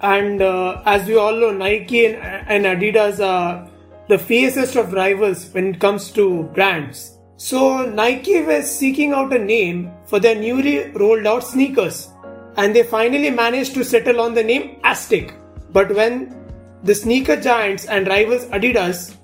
And 0.00 0.42
uh, 0.42 0.82
as 0.86 1.06
we 1.08 1.16
all 1.16 1.34
know, 1.34 1.50
Nike 1.50 2.06
and, 2.06 2.16
and 2.16 2.64
Adidas 2.64 3.24
are 3.24 3.68
the 4.08 4.18
fiercest 4.18 4.76
of 4.76 4.92
rivals 4.92 5.52
when 5.52 5.74
it 5.74 5.80
comes 5.80 6.10
to 6.12 6.44
brands. 6.54 7.18
So 7.36 7.84
Nike 7.84 8.42
was 8.42 8.70
seeking 8.70 9.12
out 9.12 9.34
a 9.34 9.38
name 9.38 9.92
for 10.06 10.20
their 10.20 10.34
newly 10.34 10.90
rolled 10.92 11.26
out 11.26 11.44
sneakers. 11.44 12.08
And 12.56 12.74
they 12.74 12.82
finally 12.82 13.30
managed 13.30 13.74
to 13.74 13.84
settle 13.84 14.20
on 14.20 14.34
the 14.34 14.44
name 14.44 14.80
Aztec. 14.84 15.34
But 15.72 15.94
when 15.94 16.34
the 16.82 16.94
sneaker 16.94 17.36
giants 17.40 17.86
and 17.86 18.06
rivals 18.06 18.46
Adidas 18.46 19.14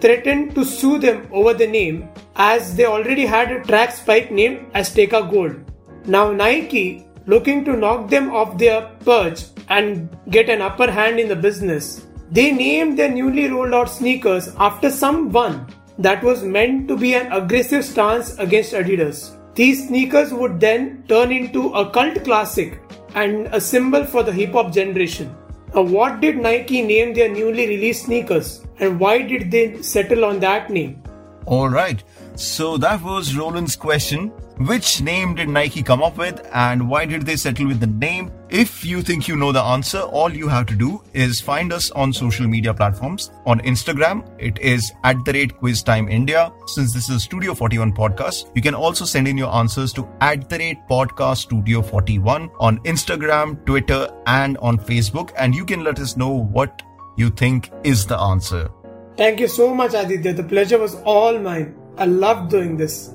threatened 0.00 0.54
to 0.54 0.64
sue 0.64 0.98
them 0.98 1.26
over 1.32 1.54
the 1.54 1.66
name 1.66 2.08
as 2.36 2.76
they 2.76 2.84
already 2.84 3.24
had 3.24 3.50
a 3.50 3.62
track 3.64 3.92
spike 3.92 4.30
named 4.30 4.70
Azteca 4.72 5.30
Gold. 5.30 5.56
Now 6.04 6.30
Nike 6.30 7.05
looking 7.26 7.64
to 7.64 7.76
knock 7.76 8.08
them 8.08 8.30
off 8.30 8.56
their 8.58 8.82
perch 9.04 9.44
and 9.68 10.08
get 10.30 10.48
an 10.48 10.62
upper 10.62 10.90
hand 10.90 11.18
in 11.18 11.28
the 11.28 11.36
business. 11.36 12.06
They 12.30 12.52
named 12.52 12.98
their 12.98 13.10
newly 13.10 13.48
rolled 13.48 13.74
out 13.74 13.90
sneakers 13.90 14.48
after 14.58 14.90
someone 14.90 15.66
that 15.98 16.22
was 16.22 16.42
meant 16.42 16.88
to 16.88 16.96
be 16.96 17.14
an 17.14 17.32
aggressive 17.32 17.84
stance 17.84 18.38
against 18.38 18.72
Adidas. 18.72 19.36
These 19.54 19.88
sneakers 19.88 20.32
would 20.32 20.60
then 20.60 21.04
turn 21.08 21.32
into 21.32 21.72
a 21.72 21.90
cult 21.90 22.22
classic 22.24 22.80
and 23.14 23.46
a 23.48 23.60
symbol 23.60 24.04
for 24.04 24.22
the 24.22 24.32
hip 24.32 24.52
hop 24.52 24.72
generation. 24.72 25.34
Now, 25.74 25.82
what 25.82 26.20
did 26.20 26.36
Nike 26.36 26.82
name 26.82 27.14
their 27.14 27.28
newly 27.28 27.66
released 27.66 28.06
sneakers 28.06 28.64
and 28.78 29.00
why 29.00 29.22
did 29.22 29.50
they 29.50 29.82
settle 29.82 30.24
on 30.24 30.40
that 30.40 30.70
name? 30.70 31.02
Alright, 31.46 32.02
so 32.36 32.76
that 32.78 33.02
was 33.02 33.34
Rolan's 33.34 33.76
question. 33.76 34.28
Which 34.58 35.02
name 35.02 35.34
did 35.34 35.48
Nike 35.48 35.82
come 35.82 36.02
up 36.02 36.16
with 36.16 36.46
and 36.52 36.88
why 36.88 37.04
did 37.04 37.22
they 37.22 37.36
settle 37.36 37.66
with 37.66 37.80
the 37.80 37.86
name? 37.86 38.30
If 38.48 38.84
you 38.84 39.02
think 39.02 39.28
you 39.28 39.36
know 39.36 39.52
the 39.52 39.62
answer, 39.62 40.00
all 40.00 40.32
you 40.32 40.48
have 40.48 40.66
to 40.66 40.74
do 40.74 41.02
is 41.12 41.40
find 41.40 41.72
us 41.72 41.90
on 41.90 42.12
social 42.12 42.46
media 42.46 42.72
platforms. 42.72 43.30
On 43.44 43.60
Instagram, 43.60 44.24
it 44.38 44.58
is 44.60 44.92
at 45.04 45.22
the 45.24 45.32
rate 45.32 45.58
quiz 45.58 45.82
time 45.82 46.08
India. 46.08 46.52
Since 46.66 46.94
this 46.94 47.10
is 47.10 47.22
Studio 47.22 47.54
41 47.54 47.92
podcast, 47.92 48.50
you 48.54 48.62
can 48.62 48.74
also 48.74 49.04
send 49.04 49.28
in 49.28 49.36
your 49.36 49.54
answers 49.54 49.92
to 49.94 50.08
at 50.20 50.48
the 50.48 50.58
rate 50.58 50.78
podcast 50.88 51.38
studio 51.38 51.82
41 51.82 52.50
on 52.60 52.78
Instagram, 52.84 53.64
Twitter, 53.66 54.08
and 54.26 54.56
on 54.58 54.78
Facebook. 54.78 55.32
And 55.36 55.54
you 55.54 55.64
can 55.64 55.84
let 55.84 55.98
us 55.98 56.16
know 56.16 56.30
what 56.30 56.82
you 57.16 57.30
think 57.30 57.70
is 57.84 58.06
the 58.06 58.18
answer. 58.18 58.70
Thank 59.16 59.40
you 59.40 59.48
so 59.48 59.74
much, 59.74 59.94
Aditya. 59.94 60.34
The 60.34 60.44
pleasure 60.44 60.78
was 60.78 60.94
all 60.96 61.38
mine. 61.38 61.74
I 61.98 62.04
love 62.04 62.48
doing 62.48 62.76
this. 62.76 63.08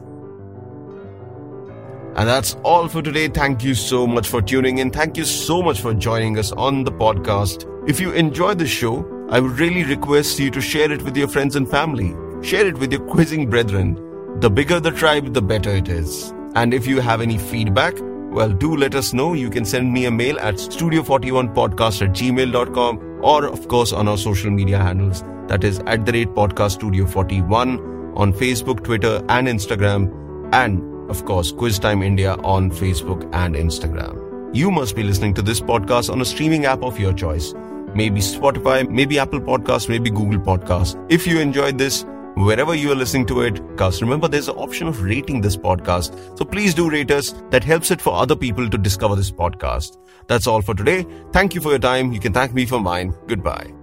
And 2.14 2.28
that's 2.28 2.56
all 2.64 2.88
for 2.90 3.02
today. 3.02 3.30
Thank 3.30 3.64
you 3.64 3.74
so 3.74 4.06
much 4.06 4.28
for 4.28 4.42
tuning 4.42 4.80
in. 4.80 4.92
Thank 4.92 5.16
you 5.16 5.24
so 5.24 5.62
much 5.62 5.80
for 5.80 5.94
joining 5.94 6.38
us 6.38 6.52
on 6.52 6.84
the 6.84 6.92
podcast. 6.92 7.66
If 7.88 8.02
you 8.02 8.12
enjoyed 8.12 8.60
the 8.60 8.68
show, 8.68 9.06
I 9.30 9.40
would 9.40 9.60
really 9.60 9.84
request 9.86 10.38
you 10.40 10.52
to 10.52 10.60
share 10.60 10.92
it 10.92 11.04
with 11.04 11.16
your 11.16 11.30
friends 11.30 11.56
and 11.56 11.70
family. 11.70 12.14
Share 12.46 12.68
it 12.68 12.78
with 12.80 12.92
your 12.92 13.02
quizzing 13.08 13.50
brethren. 13.50 13.96
The 14.40 14.50
bigger 14.50 14.80
the 14.80 14.92
tribe, 14.92 15.34
the 15.34 15.42
better 15.42 15.70
it 15.70 15.88
is. 15.88 16.34
And 16.56 16.74
if 16.74 16.86
you 16.86 17.00
have 17.00 17.22
any 17.22 17.38
feedback, 17.38 17.94
well, 18.32 18.50
do 18.50 18.76
let 18.76 18.94
us 18.96 19.14
know. 19.14 19.34
You 19.34 19.50
can 19.50 19.64
send 19.64 19.94
me 19.94 20.06
a 20.06 20.12
mail 20.12 20.38
at 20.40 20.56
studio41podcast 20.56 22.02
at 22.02 22.14
gmail.com 22.14 23.20
or, 23.24 23.46
of 23.46 23.68
course, 23.68 23.94
on 23.94 24.08
our 24.08 24.18
social 24.18 24.52
media 24.52 24.80
handles. 24.80 25.24
That 25.48 25.64
is 25.64 25.80
at 25.86 26.06
the 26.06 26.12
rate 26.12 26.30
podcast 26.30 26.72
studio 26.72 27.06
41 27.06 28.01
on 28.16 28.34
Facebook, 28.34 28.84
Twitter, 28.84 29.24
and 29.30 29.48
Instagram. 29.48 30.12
And 30.54 31.10
of 31.10 31.26
course, 31.26 31.52
Quiz 31.52 31.80
Time 31.80 32.02
India 32.04 32.36
on 32.44 32.72
Facebook 32.72 33.30
and 33.34 33.56
Instagram. 33.56 34.56
You 34.56 34.72
must 34.72 34.96
be 34.96 35.04
listening 35.04 35.34
to 35.36 35.42
this 35.42 35.62
podcast 35.62 36.12
on 36.12 36.22
a 36.22 36.26
streaming 36.26 36.66
app 36.66 36.84
of 36.84 37.00
your 37.00 37.14
choice. 37.14 37.54
Maybe 37.94 38.22
Spotify, 38.22 38.90
maybe 38.90 39.20
Apple 39.20 39.42
Podcasts, 39.42 39.90
maybe 39.90 40.10
Google 40.10 40.40
Podcasts. 40.40 40.96
If 41.10 41.28
you 41.28 41.40
enjoyed 41.40 41.78
this, 41.78 42.06
wherever 42.36 42.74
you 42.74 42.92
are 42.92 42.96
listening 42.96 43.26
to 43.28 43.42
it, 43.42 43.62
cast, 43.78 44.02
remember 44.02 44.28
there's 44.28 44.48
an 44.48 44.56
option 44.56 44.88
of 44.88 45.02
rating 45.02 45.42
this 45.42 45.58
podcast. 45.58 46.38
So 46.38 46.46
please 46.46 46.74
do 46.74 46.90
rate 46.90 47.12
us. 47.12 47.34
That 47.50 47.64
helps 47.64 47.92
it 47.92 48.02
for 48.02 48.14
other 48.14 48.36
people 48.36 48.70
to 48.70 48.78
discover 48.78 49.16
this 49.16 49.32
podcast. 49.32 49.98
That's 50.28 50.48
all 50.48 50.62
for 50.62 50.74
today. 50.74 51.06
Thank 51.34 51.56
you 51.56 51.62
for 51.62 51.70
your 51.70 51.80
time. 51.80 52.14
You 52.14 52.20
can 52.20 52.34
thank 52.34 52.54
me 52.54 52.66
for 52.66 52.80
mine. 52.80 53.14
Goodbye. 53.28 53.81